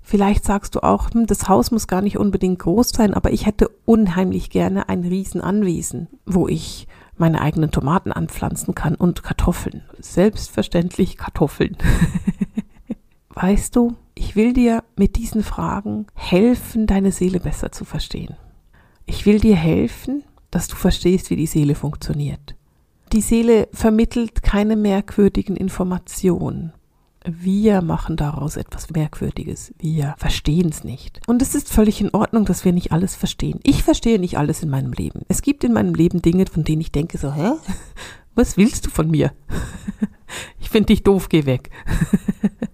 Vielleicht 0.00 0.44
sagst 0.44 0.76
du 0.76 0.84
auch, 0.84 1.10
hm, 1.12 1.26
das 1.26 1.48
Haus 1.48 1.72
muss 1.72 1.88
gar 1.88 2.00
nicht 2.00 2.16
unbedingt 2.16 2.60
groß 2.60 2.90
sein, 2.90 3.12
aber 3.12 3.32
ich 3.32 3.44
hätte 3.44 3.68
unheimlich 3.86 4.48
gerne 4.48 4.88
ein 4.88 5.02
Riesenanwesen, 5.02 6.06
wo 6.24 6.46
ich 6.46 6.86
meine 7.16 7.40
eigenen 7.40 7.72
Tomaten 7.72 8.12
anpflanzen 8.12 8.76
kann 8.76 8.94
und 8.94 9.24
Kartoffeln. 9.24 9.82
Selbstverständlich 9.98 11.16
Kartoffeln. 11.16 11.76
weißt 13.34 13.76
du, 13.76 13.96
ich 14.14 14.36
will 14.36 14.52
dir 14.52 14.84
mit 14.96 15.16
diesen 15.16 15.42
Fragen 15.42 16.06
helfen, 16.14 16.86
deine 16.86 17.12
Seele 17.12 17.40
besser 17.40 17.72
zu 17.72 17.84
verstehen. 17.84 18.36
Ich 19.06 19.26
will 19.26 19.40
dir 19.40 19.56
helfen, 19.56 20.24
dass 20.50 20.68
du 20.68 20.76
verstehst, 20.76 21.30
wie 21.30 21.36
die 21.36 21.46
Seele 21.46 21.74
funktioniert. 21.74 22.54
Die 23.12 23.20
Seele 23.20 23.68
vermittelt 23.72 24.42
keine 24.42 24.76
merkwürdigen 24.76 25.56
Informationen. 25.56 26.72
Wir 27.24 27.82
machen 27.82 28.16
daraus 28.16 28.56
etwas 28.56 28.90
Merkwürdiges. 28.90 29.72
Wir 29.78 30.14
verstehen 30.18 30.70
es 30.70 30.82
nicht. 30.82 31.20
Und 31.26 31.40
es 31.40 31.54
ist 31.54 31.68
völlig 31.68 32.00
in 32.00 32.10
Ordnung, 32.12 32.44
dass 32.44 32.64
wir 32.64 32.72
nicht 32.72 32.90
alles 32.90 33.14
verstehen. 33.14 33.60
Ich 33.62 33.82
verstehe 33.82 34.18
nicht 34.18 34.38
alles 34.38 34.62
in 34.62 34.70
meinem 34.70 34.92
Leben. 34.92 35.22
Es 35.28 35.42
gibt 35.42 35.62
in 35.62 35.72
meinem 35.72 35.94
Leben 35.94 36.20
Dinge, 36.20 36.46
von 36.46 36.64
denen 36.64 36.80
ich 36.80 36.90
denke 36.90 37.18
so, 37.18 37.32
hä? 37.32 37.52
Was 38.34 38.56
willst 38.56 38.86
du 38.86 38.90
von 38.90 39.10
mir? 39.10 39.32
Ich 40.58 40.70
finde 40.70 40.86
dich 40.86 41.02
doof, 41.02 41.28
geh 41.28 41.44
weg. 41.44 41.68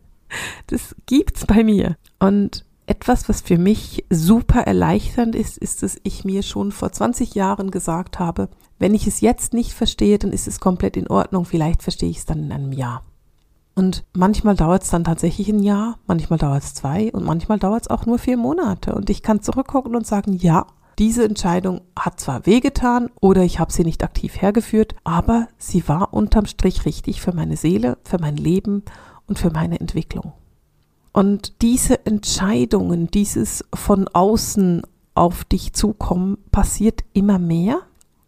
Das 0.68 0.95
gibt's 1.07 1.47
bei 1.47 1.64
mir. 1.64 1.97
Und 2.18 2.64
etwas, 2.87 3.28
was 3.28 3.42
für 3.42 3.59
mich 3.59 4.04
super 4.11 4.62
erleichternd 4.62 5.35
ist, 5.35 5.59
ist, 5.59 5.83
dass 5.83 5.99
ich 6.04 6.25
mir 6.25 6.42
schon 6.42 6.73
vor 6.73 6.90
20 6.90 7.35
Jahren 7.35 7.71
gesagt 7.71 8.18
habe, 8.18 8.49
wenn 8.78 8.95
ich 8.95 9.07
es 9.07 9.21
jetzt 9.21 9.52
nicht 9.52 9.73
verstehe, 9.73 10.18
dann 10.18 10.33
ist 10.33 10.49
es 10.49 10.61
komplett 10.61 10.97
in 10.97 11.09
Ordnung. 11.09 11.45
Vielleicht 11.45 11.83
verstehe 11.83 12.09
ich 12.09 12.18
es 12.18 12.25
dann 12.25 12.45
in 12.45 12.52
einem 12.52 12.73
Jahr. 12.73 13.02
Und 13.75 14.04
manchmal 14.12 14.57
dauert 14.57 14.83
es 14.83 14.90
dann 14.90 15.04
tatsächlich 15.04 15.49
ein 15.49 15.62
Jahr, 15.62 15.99
manchmal 16.09 16.38
dauert 16.38 16.64
es 16.64 16.75
zwei 16.75 17.12
und 17.12 17.25
manchmal 17.25 17.61
dauert 17.61 17.83
es 17.83 17.90
auch 17.90 18.07
nur 18.07 18.18
vier 18.18 18.37
Monate. 18.37 18.92
Und 18.95 19.09
ich 19.09 19.23
kann 19.23 19.40
zurückgucken 19.40 19.95
und 19.95 20.04
sagen, 20.04 20.33
ja, 20.33 20.66
diese 20.99 21.25
Entscheidung 21.25 21.83
hat 21.97 22.18
zwar 22.18 22.45
wehgetan 22.45 23.09
oder 23.21 23.42
ich 23.45 23.61
habe 23.61 23.73
sie 23.73 23.85
nicht 23.85 24.02
aktiv 24.02 24.42
hergeführt, 24.42 24.97
aber 25.04 25.47
sie 25.59 25.87
war 25.87 26.12
unterm 26.12 26.47
Strich 26.47 26.87
richtig 26.87 27.21
für 27.21 27.33
meine 27.33 27.57
Seele, 27.57 27.99
für 28.02 28.18
mein 28.18 28.37
Leben 28.37 28.83
und 29.28 29.38
für 29.38 29.50
meine 29.50 29.78
Entwicklung. 29.78 30.32
Und 31.12 31.62
diese 31.62 32.06
Entscheidungen, 32.06 33.08
dieses 33.08 33.64
von 33.75 34.08
außen 34.08 34.82
auf 35.14 35.44
dich 35.44 35.73
zukommen, 35.73 36.38
passiert 36.50 37.04
immer 37.12 37.38
mehr, 37.38 37.80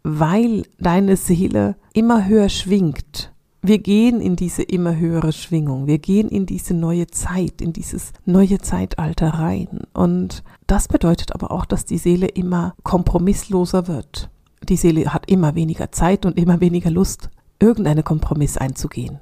weil 0.02 0.64
deine 0.78 1.16
Seele 1.16 1.76
immer 1.92 2.26
höher 2.26 2.49
schwingt. 2.49 3.33
Wir 3.62 3.78
gehen 3.78 4.21
in 4.21 4.37
diese 4.37 4.62
immer 4.62 4.97
höhere 4.97 5.33
Schwingung. 5.33 5.87
Wir 5.87 5.99
gehen 5.99 6.30
in 6.30 6.47
diese 6.47 6.73
neue 6.73 7.07
Zeit, 7.09 7.61
in 7.61 7.75
dieses 7.75 8.12
neue 8.25 8.59
Zeitalter 8.59 9.28
rein. 9.35 9.80
Und 9.92 10.42
das 10.66 10.88
bedeutet 10.88 11.35
aber 11.35 11.50
auch, 11.50 11.66
dass 11.66 11.85
die 11.85 11.99
Seele 11.99 12.26
immer 12.26 12.75
kompromissloser 12.83 13.87
wird. 13.87 14.30
Die 14.66 14.76
Seele 14.76 15.12
hat 15.12 15.30
immer 15.30 15.54
weniger 15.54 15.92
Zeit 15.92 16.25
und 16.25 16.38
immer 16.38 16.61
weniger 16.61 16.90
Lust, 16.90 17.28
irgendeinen 17.59 18.02
Kompromiss 18.02 18.57
einzugehen 18.57 19.21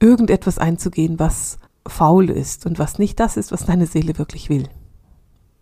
irgendetwas 0.00 0.58
einzugehen, 0.58 1.18
was 1.18 1.58
faul 1.86 2.30
ist 2.30 2.66
und 2.66 2.78
was 2.78 2.98
nicht 2.98 3.18
das 3.20 3.36
ist, 3.36 3.52
was 3.52 3.66
deine 3.66 3.86
Seele 3.86 4.18
wirklich 4.18 4.48
will. 4.48 4.68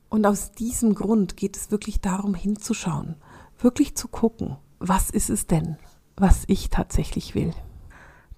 Und 0.08 0.26
aus 0.26 0.52
diesem 0.52 0.94
Grund 0.94 1.36
geht 1.36 1.56
es 1.56 1.70
wirklich 1.70 2.00
darum, 2.00 2.34
hinzuschauen, 2.34 3.16
wirklich 3.58 3.96
zu 3.96 4.08
gucken, 4.08 4.56
was 4.78 5.10
ist 5.10 5.30
es 5.30 5.46
denn, 5.46 5.76
was 6.16 6.44
ich 6.46 6.70
tatsächlich 6.70 7.34
will. 7.34 7.52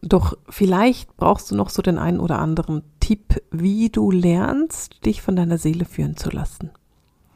Doch 0.00 0.38
vielleicht 0.48 1.16
brauchst 1.16 1.50
du 1.50 1.56
noch 1.56 1.70
so 1.70 1.82
den 1.82 1.98
einen 1.98 2.20
oder 2.20 2.38
anderen 2.38 2.82
Tipp, 3.00 3.42
wie 3.50 3.88
du 3.88 4.10
lernst, 4.10 5.04
dich 5.04 5.22
von 5.22 5.34
deiner 5.34 5.58
Seele 5.58 5.84
führen 5.84 6.16
zu 6.16 6.30
lassen. 6.30 6.70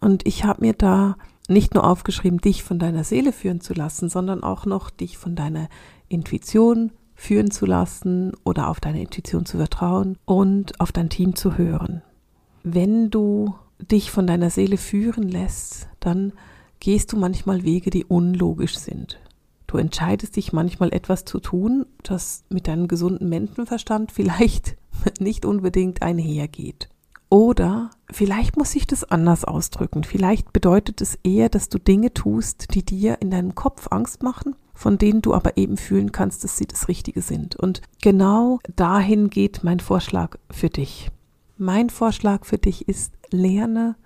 Und 0.00 0.26
ich 0.26 0.44
habe 0.44 0.60
mir 0.60 0.72
da 0.72 1.16
nicht 1.48 1.74
nur 1.74 1.84
aufgeschrieben, 1.84 2.40
dich 2.40 2.62
von 2.62 2.78
deiner 2.78 3.04
Seele 3.04 3.32
führen 3.32 3.60
zu 3.60 3.74
lassen, 3.74 4.08
sondern 4.08 4.42
auch 4.42 4.64
noch 4.64 4.90
dich 4.90 5.18
von 5.18 5.34
deiner 5.34 5.68
Intuition, 6.08 6.92
führen 7.22 7.52
zu 7.52 7.66
lassen 7.66 8.32
oder 8.42 8.68
auf 8.68 8.80
deine 8.80 9.00
Intuition 9.00 9.46
zu 9.46 9.56
vertrauen 9.56 10.18
und 10.24 10.80
auf 10.80 10.90
dein 10.90 11.08
Team 11.08 11.36
zu 11.36 11.56
hören. 11.56 12.02
Wenn 12.64 13.10
du 13.10 13.54
dich 13.78 14.10
von 14.10 14.26
deiner 14.26 14.50
Seele 14.50 14.76
führen 14.76 15.28
lässt, 15.28 15.88
dann 16.00 16.32
gehst 16.80 17.12
du 17.12 17.16
manchmal 17.16 17.62
Wege, 17.62 17.90
die 17.90 18.04
unlogisch 18.04 18.76
sind. 18.76 19.20
Du 19.68 19.78
entscheidest 19.78 20.34
dich 20.34 20.52
manchmal 20.52 20.92
etwas 20.92 21.24
zu 21.24 21.38
tun, 21.38 21.86
das 22.02 22.42
mit 22.48 22.66
deinem 22.66 22.88
gesunden 22.88 23.28
Menschenverstand 23.28 24.10
vielleicht 24.12 24.76
nicht 25.20 25.44
unbedingt 25.44 26.02
einhergeht. 26.02 26.88
Oder 27.28 27.90
vielleicht 28.10 28.56
muss 28.56 28.74
ich 28.74 28.86
das 28.86 29.04
anders 29.04 29.44
ausdrücken. 29.44 30.02
Vielleicht 30.02 30.52
bedeutet 30.52 31.00
es 31.00 31.18
eher, 31.22 31.48
dass 31.48 31.68
du 31.68 31.78
Dinge 31.78 32.12
tust, 32.12 32.74
die 32.74 32.84
dir 32.84 33.22
in 33.22 33.30
deinem 33.30 33.54
Kopf 33.54 33.86
Angst 33.90 34.24
machen 34.24 34.56
von 34.74 34.98
denen 34.98 35.22
du 35.22 35.34
aber 35.34 35.56
eben 35.56 35.76
fühlen 35.76 36.12
kannst, 36.12 36.44
dass 36.44 36.56
sie 36.56 36.66
das 36.66 36.88
Richtige 36.88 37.22
sind. 37.22 37.56
Und 37.56 37.82
genau 38.00 38.58
dahin 38.76 39.30
geht 39.30 39.64
mein 39.64 39.80
Vorschlag 39.80 40.36
für 40.50 40.70
dich. 40.70 41.10
Mein 41.58 41.90
Vorschlag 41.90 42.44
für 42.44 42.58
dich 42.58 42.88
ist, 42.88 43.12
lerne 43.30 43.96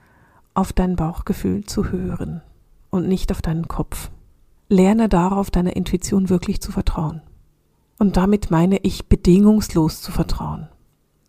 auf 0.54 0.72
dein 0.72 0.96
Bauchgefühl 0.96 1.64
zu 1.64 1.90
hören 1.90 2.42
und 2.90 3.08
nicht 3.08 3.30
auf 3.30 3.42
deinen 3.42 3.68
Kopf. 3.68 4.10
Lerne 4.68 5.08
darauf, 5.08 5.50
deiner 5.50 5.76
Intuition 5.76 6.28
wirklich 6.28 6.60
zu 6.60 6.72
vertrauen. 6.72 7.22
Und 7.98 8.16
damit 8.16 8.50
meine 8.50 8.78
ich 8.78 9.06
bedingungslos 9.06 10.02
zu 10.02 10.12
vertrauen. 10.12 10.68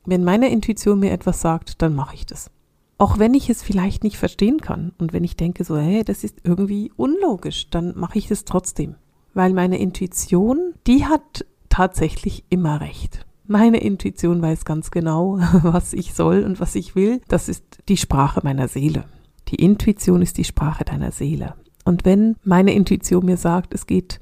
Wenn 0.05 0.23
meine 0.23 0.49
Intuition 0.49 0.99
mir 0.99 1.11
etwas 1.11 1.41
sagt, 1.41 1.81
dann 1.81 1.93
mache 1.93 2.15
ich 2.15 2.25
das. 2.25 2.49
Auch 2.97 3.19
wenn 3.19 3.33
ich 3.33 3.49
es 3.49 3.61
vielleicht 3.61 4.03
nicht 4.03 4.17
verstehen 4.17 4.59
kann 4.59 4.91
und 4.97 5.13
wenn 5.13 5.23
ich 5.23 5.35
denke 5.35 5.63
so, 5.63 5.77
hey, 5.77 6.03
das 6.03 6.23
ist 6.23 6.39
irgendwie 6.43 6.91
unlogisch, 6.95 7.69
dann 7.69 7.93
mache 7.95 8.17
ich 8.17 8.31
es 8.31 8.43
trotzdem 8.43 8.95
weil 9.37 9.53
meine 9.53 9.77
Intuition, 9.77 10.73
die 10.87 11.05
hat 11.05 11.45
tatsächlich 11.69 12.43
immer 12.49 12.81
recht. 12.81 13.25
Meine 13.45 13.77
Intuition 13.77 14.41
weiß 14.41 14.65
ganz 14.65 14.89
genau, 14.89 15.37
was 15.61 15.93
ich 15.93 16.15
soll 16.15 16.43
und 16.43 16.59
was 16.59 16.73
ich 16.73 16.95
will. 16.95 17.21
Das 17.27 17.47
ist 17.47 17.63
die 17.87 17.97
Sprache 17.97 18.41
meiner 18.43 18.67
Seele. 18.67 19.05
Die 19.49 19.55
Intuition 19.55 20.23
ist 20.23 20.39
die 20.39 20.43
Sprache 20.43 20.83
deiner 20.85 21.11
Seele. 21.11 21.53
Und 21.85 22.03
wenn 22.03 22.35
meine 22.43 22.73
Intuition 22.73 23.25
mir 23.25 23.37
sagt, 23.37 23.75
es 23.75 23.85
geht 23.85 24.19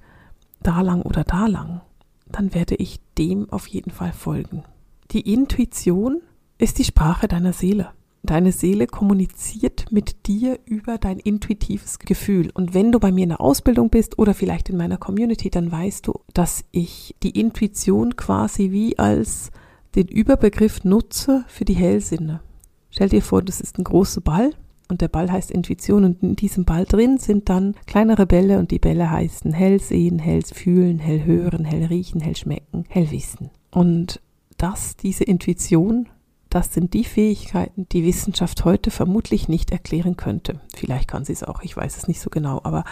da 0.61 0.81
lang 0.81 1.01
oder 1.01 1.23
da 1.23 1.47
lang, 1.47 1.81
dann 2.27 2.53
werde 2.53 2.75
ich 2.75 2.99
dem 3.17 3.49
auf 3.49 3.67
jeden 3.67 3.91
Fall 3.91 4.11
folgen. 4.11 4.63
Die 5.11 5.33
Intuition 5.33 6.21
ist 6.57 6.77
die 6.77 6.83
Sprache 6.83 7.29
deiner 7.29 7.53
Seele. 7.53 7.91
Deine 8.25 8.51
Seele 8.51 8.87
kommuniziert 8.87 9.91
mit 9.91 10.27
dir 10.27 10.59
über 10.65 10.97
dein 10.97 11.19
intuitives 11.19 11.99
Gefühl. 11.99 12.51
Und 12.53 12.73
wenn 12.73 12.91
du 12.91 12.99
bei 12.99 13.11
mir 13.11 13.23
in 13.23 13.29
der 13.29 13.41
Ausbildung 13.41 13.89
bist 13.89 14.17
oder 14.19 14.33
vielleicht 14.33 14.69
in 14.69 14.77
meiner 14.77 14.97
Community, 14.97 15.49
dann 15.49 15.71
weißt 15.71 16.07
du, 16.07 16.19
dass 16.33 16.63
ich 16.71 17.15
die 17.23 17.39
Intuition 17.39 18.15
quasi 18.15 18.71
wie 18.71 18.97
als 18.97 19.51
den 19.95 20.07
Überbegriff 20.07 20.83
nutze 20.83 21.45
für 21.47 21.65
die 21.65 21.75
Hellsinne. 21.75 22.41
Stell 22.89 23.09
dir 23.09 23.21
vor, 23.21 23.41
das 23.41 23.61
ist 23.61 23.77
ein 23.77 23.83
großer 23.83 24.21
Ball 24.21 24.51
und 24.89 25.01
der 25.01 25.07
Ball 25.07 25.31
heißt 25.31 25.51
Intuition 25.51 26.03
und 26.03 26.21
in 26.21 26.35
diesem 26.35 26.65
Ball 26.65 26.85
drin 26.85 27.17
sind 27.17 27.49
dann 27.49 27.75
kleinere 27.87 28.25
Bälle 28.25 28.59
und 28.59 28.71
die 28.71 28.79
Bälle 28.79 29.09
heißen 29.09 29.51
hell 29.53 29.79
sehen, 29.79 30.19
hell 30.19 30.43
fühlen, 30.43 30.99
hell 30.99 31.25
hören, 31.25 31.65
hell 31.65 31.85
riechen, 31.85 32.21
hell 32.21 32.35
schmecken, 32.35 32.85
hell 32.87 33.09
wissen. 33.11 33.49
Und 33.71 34.21
das, 34.57 34.95
diese 34.95 35.23
Intuition 35.23 36.07
das 36.55 36.73
sind 36.73 36.93
die 36.93 37.03
Fähigkeiten, 37.03 37.85
die 37.91 38.05
Wissenschaft 38.05 38.63
heute 38.63 38.89
vermutlich 38.89 39.49
nicht 39.49 39.71
erklären 39.71 40.15
könnte. 40.15 40.61
Vielleicht 40.73 41.09
kann 41.09 41.25
sie 41.25 41.33
es 41.33 41.43
auch, 41.43 41.61
ich 41.61 41.75
weiß 41.75 41.97
es 41.97 42.07
nicht 42.07 42.21
so 42.21 42.29
genau, 42.29 42.61
aber 42.63 42.85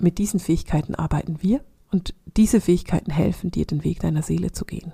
mit 0.00 0.18
diesen 0.18 0.40
Fähigkeiten 0.40 0.96
arbeiten 0.96 1.36
wir 1.40 1.60
und 1.92 2.14
diese 2.36 2.60
Fähigkeiten 2.60 3.12
helfen 3.12 3.52
dir, 3.52 3.64
den 3.64 3.84
Weg 3.84 4.00
deiner 4.00 4.22
Seele 4.22 4.50
zu 4.50 4.64
gehen. 4.64 4.92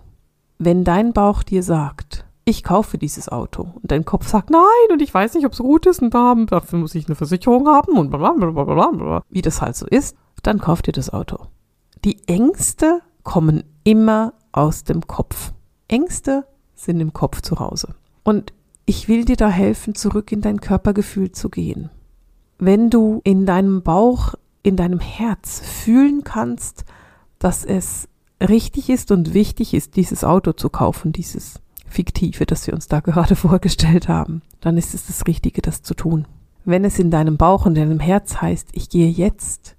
Wenn 0.58 0.84
dein 0.84 1.14
Bauch 1.14 1.42
dir 1.42 1.62
sagt, 1.62 2.26
ich 2.44 2.62
kaufe 2.62 2.98
dieses 2.98 3.30
Auto. 3.30 3.62
Und 3.62 3.90
dein 3.90 4.04
Kopf 4.04 4.28
sagt, 4.28 4.50
nein, 4.50 4.62
und 4.92 5.00
ich 5.00 5.12
weiß 5.12 5.32
nicht, 5.32 5.46
ob 5.46 5.52
es 5.52 5.58
gut 5.58 5.86
ist 5.86 6.02
und 6.02 6.12
dafür 6.12 6.78
muss 6.78 6.94
ich 6.94 7.06
eine 7.06 7.16
Versicherung 7.16 7.66
haben 7.66 7.96
und 7.96 8.10
bla 8.10 8.18
bla 8.18 8.50
bla 8.50 8.64
bla 8.64 8.90
bla, 8.90 9.22
wie 9.30 9.42
das 9.42 9.62
halt 9.62 9.74
so 9.74 9.86
ist. 9.86 10.16
Dann 10.42 10.60
kauft 10.60 10.86
ihr 10.86 10.92
das 10.92 11.08
Auto. 11.08 11.46
Die 12.04 12.28
Ängste 12.28 13.00
kommen 13.22 13.64
immer 13.84 14.34
aus 14.52 14.84
dem 14.84 15.06
Kopf. 15.06 15.54
Ängste 15.88 16.44
sind 16.76 17.00
im 17.00 17.12
Kopf 17.12 17.42
zu 17.42 17.58
Hause. 17.58 17.94
Und 18.22 18.52
ich 18.84 19.08
will 19.08 19.24
dir 19.24 19.36
da 19.36 19.48
helfen, 19.48 19.96
zurück 19.96 20.30
in 20.30 20.40
dein 20.40 20.60
Körpergefühl 20.60 21.32
zu 21.32 21.48
gehen. 21.48 21.90
Wenn 22.58 22.88
du 22.88 23.20
in 23.24 23.44
deinem 23.44 23.82
Bauch, 23.82 24.34
in 24.62 24.76
deinem 24.76 25.00
Herz 25.00 25.60
fühlen 25.60 26.22
kannst, 26.22 26.84
dass 27.38 27.64
es 27.64 28.08
richtig 28.40 28.88
ist 28.88 29.10
und 29.10 29.34
wichtig 29.34 29.74
ist, 29.74 29.96
dieses 29.96 30.24
Auto 30.24 30.52
zu 30.52 30.70
kaufen, 30.70 31.12
dieses 31.12 31.60
fiktive, 31.88 32.46
das 32.46 32.66
wir 32.66 32.74
uns 32.74 32.88
da 32.88 33.00
gerade 33.00 33.36
vorgestellt 33.36 34.08
haben, 34.08 34.42
dann 34.60 34.76
ist 34.76 34.94
es 34.94 35.06
das 35.06 35.26
Richtige, 35.26 35.62
das 35.62 35.82
zu 35.82 35.94
tun. 35.94 36.26
Wenn 36.64 36.84
es 36.84 36.98
in 36.98 37.10
deinem 37.10 37.36
Bauch 37.36 37.66
und 37.66 37.76
deinem 37.76 38.00
Herz 38.00 38.40
heißt, 38.40 38.68
ich 38.72 38.88
gehe 38.88 39.08
jetzt 39.08 39.76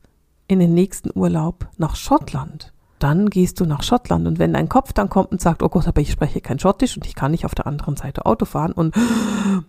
in 0.48 0.60
den 0.60 0.74
nächsten 0.74 1.10
Urlaub 1.14 1.68
nach 1.78 1.96
Schottland, 1.96 2.74
dann 3.00 3.30
gehst 3.30 3.60
du 3.60 3.66
nach 3.66 3.84
Schottland. 3.84 4.28
Und 4.28 4.40
wenn 4.40 4.54
dein 4.54 4.70
Kopf 4.70 4.94
dann 4.94 5.10
kommt 5.10 5.32
und 5.32 5.42
sagt, 5.42 5.64
oh 5.64 5.70
Gott, 5.70 5.88
aber 5.88 6.02
ich 6.02 6.12
spreche 6.12 6.42
kein 6.42 6.60
Schottisch 6.60 6.96
und 6.98 7.06
ich 7.06 7.16
kann 7.16 7.32
nicht 7.32 7.46
auf 7.46 7.56
der 7.56 7.68
anderen 7.68 7.96
Seite 7.96 8.26
Auto 8.26 8.46
fahren 8.46 8.72
und 8.72 8.96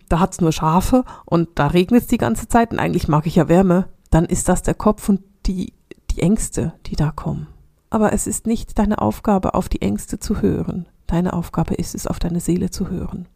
da 0.09 0.21
hat's 0.21 0.41
nur 0.41 0.53
Schafe 0.53 1.05
und 1.25 1.49
da 1.57 1.69
regnet 1.69 2.03
es 2.03 2.07
die 2.09 2.19
ganze 2.19 2.49
Zeit 2.49 2.73
und 2.73 2.79
eigentlich 2.79 3.09
mag 3.09 3.27
ich 3.27 3.37
ja 3.37 3.49
Wärme, 3.49 3.87
dann 4.11 4.25
ist 4.25 4.49
das 4.49 4.63
der 4.63 4.75
Kopf 4.75 5.09
und 5.09 5.21
die, 5.47 5.73
die 6.11 6.23
Ängste, 6.23 6.75
die 6.87 6.97
da 6.97 7.11
kommen. 7.11 7.49
Aber 7.91 8.13
es 8.13 8.27
ist 8.27 8.47
nicht 8.47 8.79
deine 8.79 9.01
Aufgabe, 9.01 9.55
auf 9.55 9.69
die 9.69 9.83
Ängste 9.83 10.19
zu 10.19 10.43
hören. 10.43 10.87
Deine 11.07 11.33
Aufgabe 11.33 11.75
ist 11.75 11.95
es, 11.95 12.07
auf 12.07 12.19
deine 12.19 12.41
Seele 12.41 12.71
zu 12.71 12.91
hören. 12.91 13.29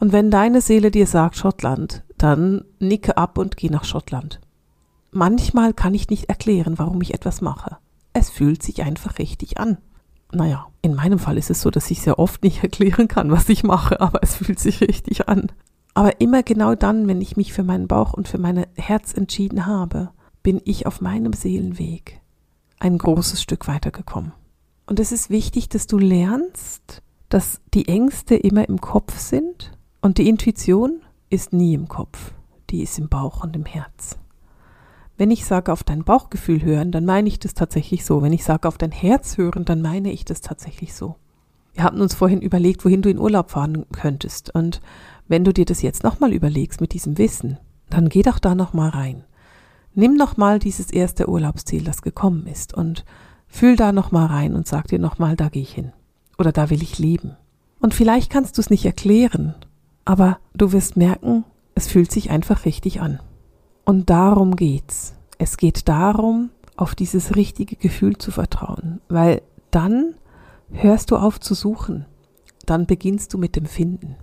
Und 0.00 0.12
wenn 0.12 0.30
deine 0.30 0.60
Seele 0.60 0.90
dir 0.90 1.06
sagt 1.06 1.36
Schottland, 1.36 2.02
dann 2.18 2.64
nicke 2.80 3.16
ab 3.16 3.38
und 3.38 3.56
geh 3.56 3.68
nach 3.68 3.84
Schottland. 3.84 4.40
Manchmal 5.12 5.74
kann 5.74 5.94
ich 5.94 6.08
nicht 6.08 6.28
erklären, 6.28 6.78
warum 6.78 7.02
ich 7.02 7.14
etwas 7.14 7.40
mache 7.40 7.76
es 8.12 8.30
fühlt 8.30 8.62
sich 8.62 8.82
einfach 8.82 9.18
richtig 9.18 9.58
an. 9.58 9.78
Naja, 10.32 10.68
in 10.82 10.94
meinem 10.94 11.18
Fall 11.18 11.38
ist 11.38 11.50
es 11.50 11.60
so, 11.60 11.70
dass 11.70 11.90
ich 11.90 12.02
sehr 12.02 12.18
oft 12.18 12.42
nicht 12.42 12.62
erklären 12.62 13.08
kann, 13.08 13.30
was 13.30 13.48
ich 13.48 13.64
mache, 13.64 14.00
aber 14.00 14.20
es 14.22 14.36
fühlt 14.36 14.58
sich 14.58 14.80
richtig 14.80 15.28
an. 15.28 15.52
Aber 15.94 16.20
immer 16.20 16.42
genau 16.42 16.74
dann, 16.74 17.08
wenn 17.08 17.20
ich 17.20 17.36
mich 17.36 17.52
für 17.52 17.64
meinen 17.64 17.88
Bauch 17.88 18.12
und 18.12 18.28
für 18.28 18.38
mein 18.38 18.64
Herz 18.76 19.12
entschieden 19.12 19.66
habe, 19.66 20.10
bin 20.42 20.60
ich 20.64 20.86
auf 20.86 21.00
meinem 21.00 21.32
Seelenweg 21.32 22.20
ein 22.78 22.96
großes 22.96 23.42
Stück 23.42 23.68
weitergekommen. 23.68 24.32
Und 24.86 24.98
es 24.98 25.12
ist 25.12 25.30
wichtig, 25.30 25.68
dass 25.68 25.86
du 25.86 25.98
lernst, 25.98 27.02
dass 27.28 27.60
die 27.74 27.88
Ängste 27.88 28.34
immer 28.34 28.68
im 28.68 28.80
Kopf 28.80 29.18
sind 29.18 29.72
und 30.00 30.18
die 30.18 30.28
Intuition 30.28 31.02
ist 31.28 31.52
nie 31.52 31.74
im 31.74 31.88
Kopf, 31.88 32.32
die 32.70 32.82
ist 32.82 32.98
im 32.98 33.08
Bauch 33.08 33.44
und 33.44 33.54
im 33.54 33.66
Herz. 33.66 34.18
Wenn 35.20 35.30
ich 35.30 35.44
sage, 35.44 35.70
auf 35.70 35.84
dein 35.84 36.02
Bauchgefühl 36.02 36.62
hören, 36.62 36.92
dann 36.92 37.04
meine 37.04 37.28
ich 37.28 37.38
das 37.38 37.52
tatsächlich 37.52 38.06
so. 38.06 38.22
Wenn 38.22 38.32
ich 38.32 38.42
sage, 38.42 38.66
auf 38.66 38.78
dein 38.78 38.90
Herz 38.90 39.36
hören, 39.36 39.66
dann 39.66 39.82
meine 39.82 40.10
ich 40.10 40.24
das 40.24 40.40
tatsächlich 40.40 40.94
so. 40.94 41.16
Wir 41.74 41.84
hatten 41.84 42.00
uns 42.00 42.14
vorhin 42.14 42.40
überlegt, 42.40 42.86
wohin 42.86 43.02
du 43.02 43.10
in 43.10 43.18
Urlaub 43.18 43.50
fahren 43.50 43.84
könntest. 43.92 44.54
Und 44.54 44.80
wenn 45.28 45.44
du 45.44 45.52
dir 45.52 45.66
das 45.66 45.82
jetzt 45.82 46.04
nochmal 46.04 46.32
überlegst 46.32 46.80
mit 46.80 46.94
diesem 46.94 47.18
Wissen, 47.18 47.58
dann 47.90 48.08
geh 48.08 48.22
doch 48.22 48.38
da 48.38 48.54
nochmal 48.54 48.88
rein. 48.88 49.24
Nimm 49.94 50.14
nochmal 50.14 50.58
dieses 50.58 50.90
erste 50.90 51.28
Urlaubsziel, 51.28 51.84
das 51.84 52.00
gekommen 52.00 52.46
ist, 52.46 52.72
und 52.72 53.04
fühl 53.46 53.76
da 53.76 53.92
nochmal 53.92 54.28
rein 54.28 54.54
und 54.54 54.66
sag 54.66 54.88
dir 54.88 54.98
nochmal, 54.98 55.36
da 55.36 55.50
gehe 55.50 55.60
ich 55.60 55.74
hin. 55.74 55.92
Oder 56.38 56.50
da 56.50 56.70
will 56.70 56.82
ich 56.82 56.98
leben. 56.98 57.36
Und 57.78 57.92
vielleicht 57.92 58.32
kannst 58.32 58.56
du 58.56 58.62
es 58.62 58.70
nicht 58.70 58.86
erklären, 58.86 59.54
aber 60.06 60.38
du 60.54 60.72
wirst 60.72 60.96
merken, 60.96 61.44
es 61.74 61.88
fühlt 61.88 62.10
sich 62.10 62.30
einfach 62.30 62.64
richtig 62.64 63.02
an. 63.02 63.20
Und 63.90 64.08
darum 64.08 64.54
geht's. 64.54 65.14
Es 65.36 65.56
geht 65.56 65.88
darum, 65.88 66.50
auf 66.76 66.94
dieses 66.94 67.34
richtige 67.34 67.74
Gefühl 67.74 68.16
zu 68.18 68.30
vertrauen, 68.30 69.00
weil 69.08 69.42
dann 69.72 70.14
hörst 70.70 71.10
du 71.10 71.16
auf 71.16 71.40
zu 71.40 71.54
suchen, 71.54 72.06
dann 72.66 72.86
beginnst 72.86 73.34
du 73.34 73.38
mit 73.38 73.56
dem 73.56 73.66
Finden. 73.66 74.14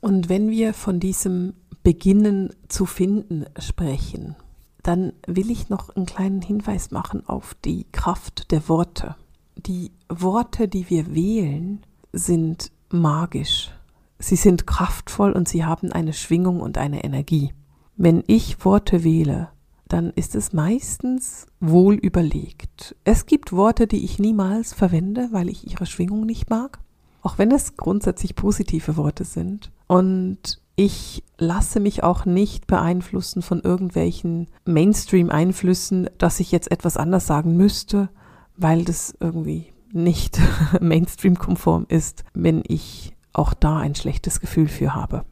Und 0.00 0.28
wenn 0.28 0.48
wir 0.48 0.74
von 0.74 1.00
diesem 1.00 1.54
Beginnen 1.82 2.50
zu 2.68 2.86
finden 2.86 3.46
sprechen, 3.58 4.36
dann 4.84 5.12
will 5.26 5.50
ich 5.50 5.68
noch 5.68 5.88
einen 5.96 6.06
kleinen 6.06 6.40
Hinweis 6.40 6.92
machen 6.92 7.28
auf 7.28 7.56
die 7.64 7.86
Kraft 7.90 8.52
der 8.52 8.68
Worte. 8.68 9.16
Die 9.56 9.90
Worte, 10.08 10.68
die 10.68 10.88
wir 10.88 11.12
wählen, 11.16 11.80
sind 12.12 12.70
magisch. 12.90 13.72
Sie 14.20 14.36
sind 14.36 14.68
kraftvoll 14.68 15.32
und 15.32 15.48
sie 15.48 15.64
haben 15.64 15.90
eine 15.90 16.12
Schwingung 16.12 16.60
und 16.60 16.78
eine 16.78 17.02
Energie. 17.02 17.52
Wenn 17.96 18.24
ich 18.26 18.64
Worte 18.64 19.04
wähle, 19.04 19.50
dann 19.88 20.10
ist 20.10 20.34
es 20.34 20.52
meistens 20.52 21.46
wohl 21.60 21.94
überlegt. 21.94 22.96
Es 23.04 23.26
gibt 23.26 23.52
Worte, 23.52 23.86
die 23.86 24.04
ich 24.04 24.18
niemals 24.18 24.72
verwende, 24.72 25.28
weil 25.32 25.48
ich 25.50 25.70
ihre 25.70 25.84
Schwingung 25.84 26.24
nicht 26.24 26.48
mag, 26.48 26.78
auch 27.20 27.36
wenn 27.36 27.50
es 27.50 27.76
grundsätzlich 27.76 28.34
positive 28.34 28.96
Worte 28.96 29.24
sind. 29.24 29.70
Und 29.86 30.62
ich 30.76 31.22
lasse 31.36 31.78
mich 31.80 32.02
auch 32.02 32.24
nicht 32.24 32.66
beeinflussen 32.66 33.42
von 33.42 33.60
irgendwelchen 33.60 34.48
Mainstream-Einflüssen, 34.64 36.08
dass 36.16 36.40
ich 36.40 36.50
jetzt 36.50 36.70
etwas 36.70 36.96
anders 36.96 37.26
sagen 37.26 37.56
müsste, 37.56 38.08
weil 38.56 38.84
das 38.84 39.14
irgendwie 39.20 39.66
nicht 39.92 40.40
Mainstream-konform 40.80 41.84
ist, 41.88 42.24
wenn 42.32 42.62
ich 42.66 43.12
auch 43.34 43.52
da 43.52 43.78
ein 43.78 43.94
schlechtes 43.94 44.40
Gefühl 44.40 44.68
für 44.68 44.94
habe. 44.94 45.24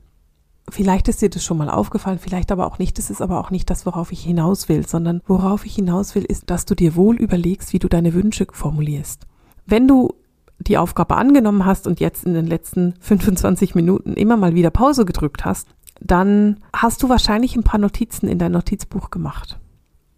Vielleicht 0.71 1.09
ist 1.09 1.23
dir 1.23 1.31
das 1.31 1.45
schon 1.45 1.59
mal 1.59 1.69
aufgefallen, 1.69 2.19
vielleicht 2.19 2.53
aber 2.53 2.67
auch 2.67 2.79
nicht. 2.79 2.99
Das 2.99 3.11
ist 3.11 3.21
aber 3.21 3.41
auch 3.41 3.51
nicht 3.51 3.71
das, 3.71 3.87
worauf 3.87 4.13
ich 4.13 4.23
hinaus 4.23 4.69
will, 4.69 4.87
sondern 4.87 5.21
worauf 5.27 5.67
ich 5.67 5.75
hinaus 5.75 6.15
will, 6.15 6.25
ist, 6.25 6.51
dass 6.51 6.65
du 6.65 6.75
dir 6.75 6.95
wohl 6.97 7.17
überlegst, 7.17 7.73
wie 7.73 7.79
du 7.79 7.89
deine 7.89 8.15
Wünsche 8.15 8.47
formulierst. 8.51 9.27
Wenn 9.67 9.89
du 9.89 10.15
die 10.59 10.79
Aufgabe 10.79 11.17
angenommen 11.17 11.65
hast 11.65 11.87
und 11.87 12.01
jetzt 12.01 12.25
in 12.25 12.35
den 12.35 12.47
letzten 12.47 12.95
25 13.01 13.75
Minuten 13.75 14.13
immer 14.13 14.37
mal 14.37 14.55
wieder 14.55 14.71
Pause 14.71 15.05
gedrückt 15.05 15.45
hast, 15.45 15.69
dann 16.01 16.61
hast 16.75 17.03
du 17.03 17.09
wahrscheinlich 17.09 17.57
ein 17.57 17.63
paar 17.63 17.81
Notizen 17.81 18.29
in 18.29 18.39
dein 18.39 18.53
Notizbuch 18.53 19.11
gemacht. 19.11 19.59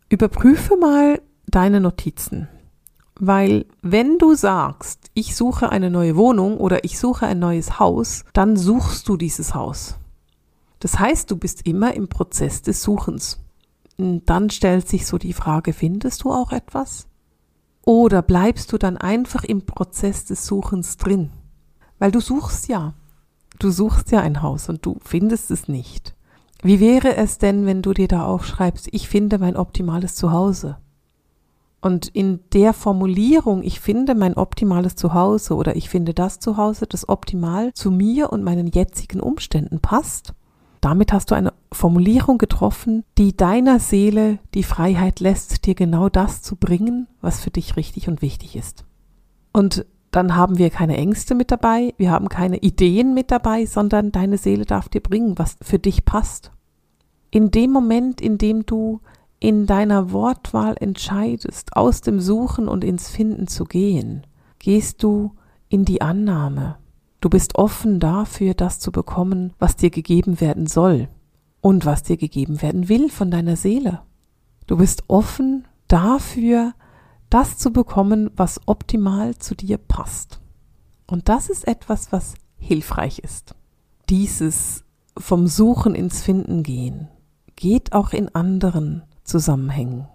Überprüfe 0.08 0.76
mal 0.76 1.20
deine 1.46 1.80
Notizen. 1.80 2.48
Weil 3.18 3.66
wenn 3.82 4.18
du 4.18 4.34
sagst, 4.34 5.10
ich 5.14 5.36
suche 5.36 5.70
eine 5.70 5.90
neue 5.90 6.16
Wohnung 6.16 6.56
oder 6.56 6.84
ich 6.84 6.98
suche 6.98 7.26
ein 7.26 7.38
neues 7.38 7.78
Haus, 7.78 8.24
dann 8.32 8.56
suchst 8.56 9.08
du 9.08 9.16
dieses 9.16 9.54
Haus. 9.54 9.96
Das 10.82 10.98
heißt, 10.98 11.30
du 11.30 11.36
bist 11.36 11.64
immer 11.64 11.94
im 11.94 12.08
Prozess 12.08 12.60
des 12.60 12.82
Suchens. 12.82 13.38
Und 13.98 14.28
dann 14.28 14.50
stellt 14.50 14.88
sich 14.88 15.06
so 15.06 15.16
die 15.16 15.32
Frage, 15.32 15.72
findest 15.72 16.24
du 16.24 16.32
auch 16.32 16.50
etwas? 16.50 17.06
Oder 17.84 18.20
bleibst 18.20 18.72
du 18.72 18.78
dann 18.78 18.96
einfach 18.96 19.44
im 19.44 19.64
Prozess 19.64 20.24
des 20.24 20.44
Suchens 20.44 20.96
drin? 20.96 21.30
Weil 22.00 22.10
du 22.10 22.18
suchst 22.18 22.66
ja. 22.66 22.94
Du 23.60 23.70
suchst 23.70 24.10
ja 24.10 24.22
ein 24.22 24.42
Haus 24.42 24.68
und 24.68 24.84
du 24.84 24.96
findest 25.04 25.52
es 25.52 25.68
nicht. 25.68 26.16
Wie 26.64 26.80
wäre 26.80 27.14
es 27.14 27.38
denn, 27.38 27.64
wenn 27.64 27.82
du 27.82 27.94
dir 27.94 28.08
da 28.08 28.24
aufschreibst, 28.24 28.88
ich 28.90 29.08
finde 29.08 29.38
mein 29.38 29.54
optimales 29.54 30.16
Zuhause? 30.16 30.78
Und 31.80 32.08
in 32.08 32.40
der 32.54 32.72
Formulierung, 32.72 33.62
ich 33.62 33.78
finde 33.78 34.16
mein 34.16 34.34
optimales 34.34 34.96
Zuhause 34.96 35.54
oder 35.54 35.76
ich 35.76 35.88
finde 35.88 36.12
das 36.12 36.40
Zuhause, 36.40 36.88
das 36.88 37.08
optimal 37.08 37.72
zu 37.72 37.92
mir 37.92 38.32
und 38.32 38.42
meinen 38.42 38.66
jetzigen 38.66 39.20
Umständen 39.20 39.78
passt, 39.78 40.34
damit 40.82 41.12
hast 41.12 41.30
du 41.30 41.36
eine 41.36 41.54
Formulierung 41.70 42.38
getroffen, 42.38 43.04
die 43.16 43.36
deiner 43.36 43.78
Seele 43.78 44.40
die 44.52 44.64
Freiheit 44.64 45.20
lässt, 45.20 45.64
dir 45.64 45.74
genau 45.74 46.08
das 46.08 46.42
zu 46.42 46.56
bringen, 46.56 47.06
was 47.20 47.40
für 47.40 47.50
dich 47.50 47.76
richtig 47.76 48.08
und 48.08 48.20
wichtig 48.20 48.56
ist. 48.56 48.84
Und 49.52 49.86
dann 50.10 50.34
haben 50.34 50.58
wir 50.58 50.70
keine 50.70 50.96
Ängste 50.96 51.36
mit 51.36 51.52
dabei, 51.52 51.94
wir 51.98 52.10
haben 52.10 52.28
keine 52.28 52.58
Ideen 52.58 53.14
mit 53.14 53.30
dabei, 53.30 53.64
sondern 53.64 54.10
deine 54.10 54.38
Seele 54.38 54.66
darf 54.66 54.88
dir 54.88 55.00
bringen, 55.00 55.38
was 55.38 55.56
für 55.62 55.78
dich 55.78 56.04
passt. 56.04 56.50
In 57.30 57.52
dem 57.52 57.70
Moment, 57.70 58.20
in 58.20 58.36
dem 58.36 58.66
du 58.66 59.00
in 59.38 59.66
deiner 59.66 60.10
Wortwahl 60.10 60.74
entscheidest, 60.78 61.76
aus 61.76 62.00
dem 62.00 62.20
Suchen 62.20 62.66
und 62.66 62.82
ins 62.82 63.08
Finden 63.08 63.46
zu 63.46 63.64
gehen, 63.64 64.26
gehst 64.58 65.02
du 65.04 65.32
in 65.68 65.84
die 65.84 66.02
Annahme, 66.02 66.76
Du 67.22 67.30
bist 67.30 67.54
offen 67.54 68.00
dafür, 68.00 68.52
das 68.52 68.80
zu 68.80 68.90
bekommen, 68.90 69.52
was 69.60 69.76
dir 69.76 69.90
gegeben 69.90 70.40
werden 70.40 70.66
soll 70.66 71.08
und 71.60 71.86
was 71.86 72.02
dir 72.02 72.16
gegeben 72.16 72.60
werden 72.62 72.88
will 72.88 73.10
von 73.10 73.30
deiner 73.30 73.54
Seele. 73.54 74.02
Du 74.66 74.76
bist 74.76 75.04
offen 75.06 75.68
dafür, 75.86 76.74
das 77.30 77.58
zu 77.58 77.72
bekommen, 77.72 78.32
was 78.34 78.60
optimal 78.66 79.36
zu 79.36 79.54
dir 79.54 79.78
passt. 79.78 80.40
Und 81.06 81.28
das 81.28 81.48
ist 81.48 81.68
etwas, 81.68 82.10
was 82.10 82.34
hilfreich 82.58 83.20
ist. 83.20 83.54
Dieses 84.10 84.82
vom 85.16 85.46
Suchen 85.46 85.94
ins 85.94 86.22
Finden 86.22 86.64
gehen 86.64 87.06
geht 87.54 87.92
auch 87.92 88.12
in 88.12 88.34
anderen 88.34 89.04
Zusammenhängen. 89.22 90.08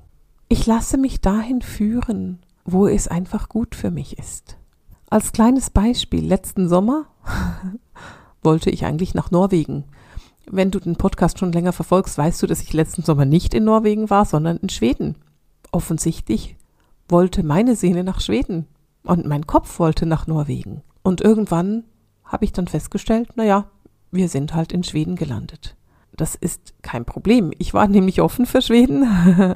Ich 0.50 0.66
lasse 0.66 0.98
mich 0.98 1.22
dahin 1.22 1.62
führen, 1.62 2.40
wo 2.66 2.86
es 2.86 3.08
einfach 3.08 3.48
gut 3.48 3.76
für 3.76 3.92
mich 3.92 4.20
ist. 4.20 4.58
Als 5.10 5.32
kleines 5.32 5.70
Beispiel, 5.70 6.26
letzten 6.26 6.68
Sommer 6.68 7.06
wollte 8.44 8.70
ich 8.70 8.86
eigentlich 8.86 9.14
nach 9.14 9.32
Norwegen. 9.32 9.86
Wenn 10.50 10.70
du 10.70 10.80
den 10.80 10.98
Podcast 10.98 11.40
schon 11.40 11.54
länger 11.54 11.72
verfolgst, 11.72 12.18
weißt 12.18 12.42
du, 12.42 12.48
dass 12.48 12.62
ich 12.62 12.74
letzten 12.74 13.04
Sommer 13.04 13.26
nicht 13.26 13.54
in 13.54 13.64
Norwegen 13.64 14.10
war, 14.10 14.26
sondern 14.26 14.58
in 14.58 14.70
Schweden. 14.70 15.16
Offensichtlich 15.72 16.58
wollte 17.08 17.44
meine 17.44 17.76
Seele 17.76 18.04
nach 18.04 18.20
Schweden 18.20 18.68
und 19.04 19.26
mein 19.26 19.48
Kopf 19.48 19.80
wollte 19.80 20.06
nach 20.06 20.28
Norwegen. 20.28 20.82
Und 21.04 21.22
irgendwann 21.22 21.86
habe 22.26 22.44
ich 22.44 22.52
dann 22.52 22.68
festgestellt, 22.68 23.30
naja, 23.38 23.70
wir 24.12 24.28
sind 24.28 24.54
halt 24.54 24.74
in 24.74 24.84
Schweden 24.84 25.16
gelandet. 25.16 25.78
Das 26.18 26.36
ist 26.36 26.74
kein 26.82 27.06
Problem. 27.06 27.52
Ich 27.60 27.74
war 27.74 27.88
nämlich 27.88 28.22
offen 28.22 28.46
für 28.46 28.62
Schweden 28.62 29.08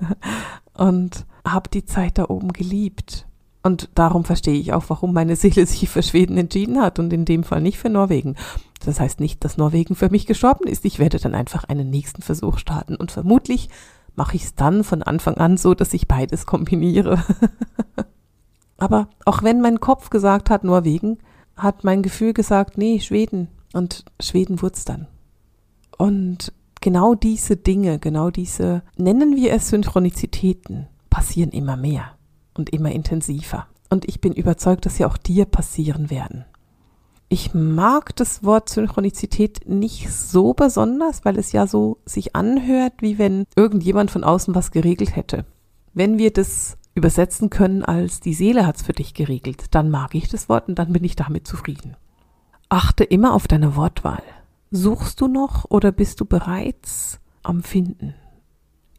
und 0.73 1.25
habe 1.45 1.69
die 1.69 1.83
Zeit 1.83 2.17
da 2.17 2.29
oben 2.29 2.53
geliebt. 2.53 3.27
Und 3.63 3.89
darum 3.95 4.23
verstehe 4.23 4.59
ich 4.59 4.73
auch, 4.73 4.85
warum 4.87 5.13
meine 5.13 5.35
Seele 5.35 5.65
sich 5.67 5.89
für 5.89 6.03
Schweden 6.03 6.37
entschieden 6.37 6.81
hat 6.81 6.99
und 6.99 7.13
in 7.13 7.25
dem 7.25 7.43
Fall 7.43 7.61
nicht 7.61 7.77
für 7.77 7.89
Norwegen. 7.89 8.35
Das 8.83 8.99
heißt 8.99 9.19
nicht, 9.19 9.43
dass 9.43 9.57
Norwegen 9.57 9.95
für 9.95 10.09
mich 10.09 10.25
gestorben 10.25 10.67
ist. 10.67 10.85
Ich 10.85 10.99
werde 10.99 11.19
dann 11.19 11.35
einfach 11.35 11.65
einen 11.65 11.89
nächsten 11.89 12.21
Versuch 12.21 12.57
starten 12.57 12.95
und 12.95 13.11
vermutlich 13.11 13.69
mache 14.15 14.35
ich 14.35 14.43
es 14.43 14.55
dann 14.55 14.83
von 14.83 15.03
Anfang 15.03 15.35
an 15.35 15.57
so, 15.57 15.73
dass 15.73 15.93
ich 15.93 16.07
beides 16.07 16.45
kombiniere. 16.45 17.23
Aber 18.77 19.07
auch 19.25 19.43
wenn 19.43 19.61
mein 19.61 19.79
Kopf 19.79 20.09
gesagt 20.09 20.49
hat 20.49 20.63
Norwegen, 20.63 21.19
hat 21.55 21.83
mein 21.83 22.01
Gefühl 22.01 22.33
gesagt, 22.33 22.77
nee, 22.77 22.99
Schweden. 22.99 23.49
Und 23.73 24.03
Schweden 24.19 24.61
wurde 24.61 24.79
dann. 24.85 25.07
Und 25.97 26.51
genau 26.81 27.13
diese 27.13 27.55
Dinge, 27.55 27.99
genau 27.99 28.31
diese, 28.31 28.81
nennen 28.97 29.35
wir 29.35 29.53
es 29.53 29.69
Synchronizitäten, 29.69 30.87
passieren 31.09 31.51
immer 31.51 31.77
mehr 31.77 32.17
und 32.53 32.71
immer 32.71 32.91
intensiver. 32.91 33.67
Und 33.89 34.07
ich 34.07 34.21
bin 34.21 34.33
überzeugt, 34.33 34.85
dass 34.85 34.97
sie 34.97 35.05
auch 35.05 35.17
dir 35.17 35.45
passieren 35.45 36.09
werden. 36.09 36.45
Ich 37.33 37.53
mag 37.53 38.13
das 38.17 38.43
Wort 38.43 38.67
Synchronizität 38.67 39.61
nicht 39.65 40.11
so 40.11 40.53
besonders, 40.53 41.23
weil 41.23 41.37
es 41.37 41.53
ja 41.53 41.65
so 41.65 41.97
sich 42.05 42.35
anhört, 42.35 42.95
wie 42.99 43.17
wenn 43.17 43.45
irgendjemand 43.55 44.11
von 44.11 44.25
außen 44.25 44.53
was 44.53 44.71
geregelt 44.71 45.15
hätte. 45.15 45.45
Wenn 45.93 46.17
wir 46.17 46.31
das 46.31 46.77
übersetzen 46.93 47.49
können 47.49 47.83
als 47.83 48.19
die 48.19 48.33
Seele 48.33 48.67
hat's 48.67 48.81
für 48.81 48.91
dich 48.91 49.13
geregelt, 49.13 49.65
dann 49.71 49.89
mag 49.89 50.13
ich 50.13 50.27
das 50.27 50.49
Wort 50.49 50.67
und 50.67 50.75
dann 50.75 50.91
bin 50.91 51.05
ich 51.05 51.15
damit 51.15 51.47
zufrieden. 51.47 51.95
Achte 52.67 53.05
immer 53.05 53.33
auf 53.33 53.47
deine 53.47 53.75
Wortwahl. 53.75 54.23
Suchst 54.71 55.21
du 55.21 55.27
noch 55.27 55.65
oder 55.69 55.91
bist 55.91 56.19
du 56.19 56.25
bereits 56.25 57.19
am 57.43 57.63
Finden, 57.63 58.13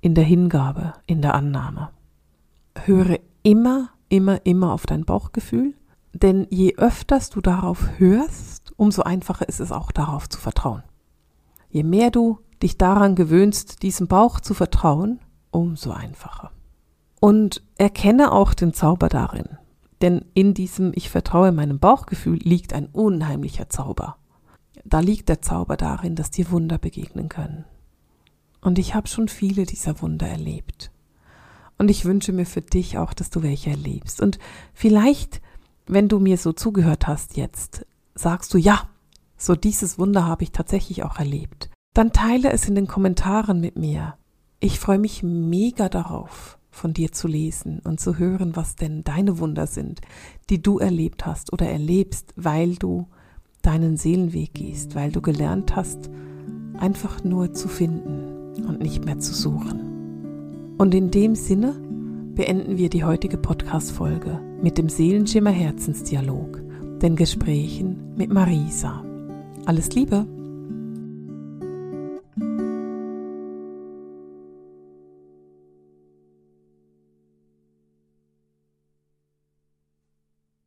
in 0.00 0.14
der 0.14 0.24
Hingabe, 0.24 0.94
in 1.06 1.22
der 1.22 1.34
Annahme? 1.34 1.90
Höre 2.84 3.18
immer, 3.42 3.90
immer, 4.08 4.44
immer 4.46 4.72
auf 4.72 4.86
dein 4.86 5.04
Bauchgefühl, 5.04 5.74
denn 6.12 6.46
je 6.50 6.76
öfters 6.76 7.30
du 7.30 7.40
darauf 7.40 7.98
hörst, 7.98 8.72
umso 8.76 9.02
einfacher 9.02 9.48
ist 9.48 9.60
es 9.60 9.72
auch 9.72 9.92
darauf 9.92 10.28
zu 10.28 10.38
vertrauen. 10.38 10.82
Je 11.70 11.82
mehr 11.82 12.10
du 12.10 12.38
dich 12.62 12.78
daran 12.78 13.16
gewöhnst, 13.16 13.82
diesem 13.82 14.06
Bauch 14.06 14.40
zu 14.40 14.54
vertrauen, 14.54 15.20
umso 15.50 15.90
einfacher. 15.90 16.52
Und 17.20 17.62
erkenne 17.76 18.32
auch 18.32 18.54
den 18.54 18.74
Zauber 18.74 19.08
darin, 19.08 19.58
denn 20.00 20.24
in 20.34 20.54
diesem 20.54 20.92
Ich 20.94 21.08
vertraue 21.08 21.52
meinem 21.52 21.78
Bauchgefühl 21.78 22.38
liegt 22.38 22.72
ein 22.72 22.86
unheimlicher 22.86 23.68
Zauber. 23.68 24.16
Da 24.84 25.00
liegt 25.00 25.28
der 25.28 25.40
Zauber 25.40 25.76
darin, 25.76 26.16
dass 26.16 26.30
dir 26.30 26.50
Wunder 26.50 26.78
begegnen 26.78 27.28
können. 27.28 27.64
Und 28.60 28.78
ich 28.78 28.94
habe 28.94 29.08
schon 29.08 29.28
viele 29.28 29.64
dieser 29.64 30.00
Wunder 30.02 30.28
erlebt. 30.28 30.91
Und 31.82 31.90
ich 31.90 32.04
wünsche 32.04 32.32
mir 32.32 32.46
für 32.46 32.60
dich 32.60 32.96
auch, 32.96 33.12
dass 33.12 33.30
du 33.30 33.42
welche 33.42 33.70
erlebst. 33.70 34.20
Und 34.20 34.38
vielleicht, 34.72 35.42
wenn 35.88 36.06
du 36.06 36.20
mir 36.20 36.36
so 36.36 36.52
zugehört 36.52 37.08
hast 37.08 37.36
jetzt, 37.36 37.84
sagst 38.14 38.54
du, 38.54 38.58
ja, 38.58 38.88
so 39.36 39.56
dieses 39.56 39.98
Wunder 39.98 40.24
habe 40.24 40.44
ich 40.44 40.52
tatsächlich 40.52 41.02
auch 41.02 41.18
erlebt. 41.18 41.70
Dann 41.92 42.12
teile 42.12 42.52
es 42.52 42.68
in 42.68 42.76
den 42.76 42.86
Kommentaren 42.86 43.60
mit 43.60 43.76
mir. 43.76 44.14
Ich 44.60 44.78
freue 44.78 45.00
mich 45.00 45.24
mega 45.24 45.88
darauf, 45.88 46.56
von 46.70 46.94
dir 46.94 47.10
zu 47.10 47.26
lesen 47.26 47.80
und 47.80 47.98
zu 47.98 48.16
hören, 48.16 48.54
was 48.54 48.76
denn 48.76 49.02
deine 49.02 49.40
Wunder 49.40 49.66
sind, 49.66 50.02
die 50.50 50.62
du 50.62 50.78
erlebt 50.78 51.26
hast 51.26 51.52
oder 51.52 51.68
erlebst, 51.68 52.32
weil 52.36 52.76
du 52.76 53.08
deinen 53.60 53.96
Seelenweg 53.96 54.54
gehst, 54.54 54.94
weil 54.94 55.10
du 55.10 55.20
gelernt 55.20 55.74
hast, 55.74 56.10
einfach 56.78 57.24
nur 57.24 57.54
zu 57.54 57.66
finden 57.66 58.62
und 58.68 58.78
nicht 58.78 59.04
mehr 59.04 59.18
zu 59.18 59.34
suchen. 59.34 60.01
Und 60.78 60.94
in 60.94 61.10
dem 61.10 61.34
Sinne 61.34 61.74
beenden 62.34 62.78
wir 62.78 62.88
die 62.88 63.04
heutige 63.04 63.36
Podcast-Folge 63.36 64.40
mit 64.62 64.78
dem 64.78 64.88
Seelenschimmer 64.88 65.50
Herzensdialog, 65.50 66.60
den 67.00 67.16
Gesprächen 67.16 68.14
mit 68.16 68.32
Marisa. 68.32 69.04
Alles 69.66 69.94
Liebe! 69.94 70.26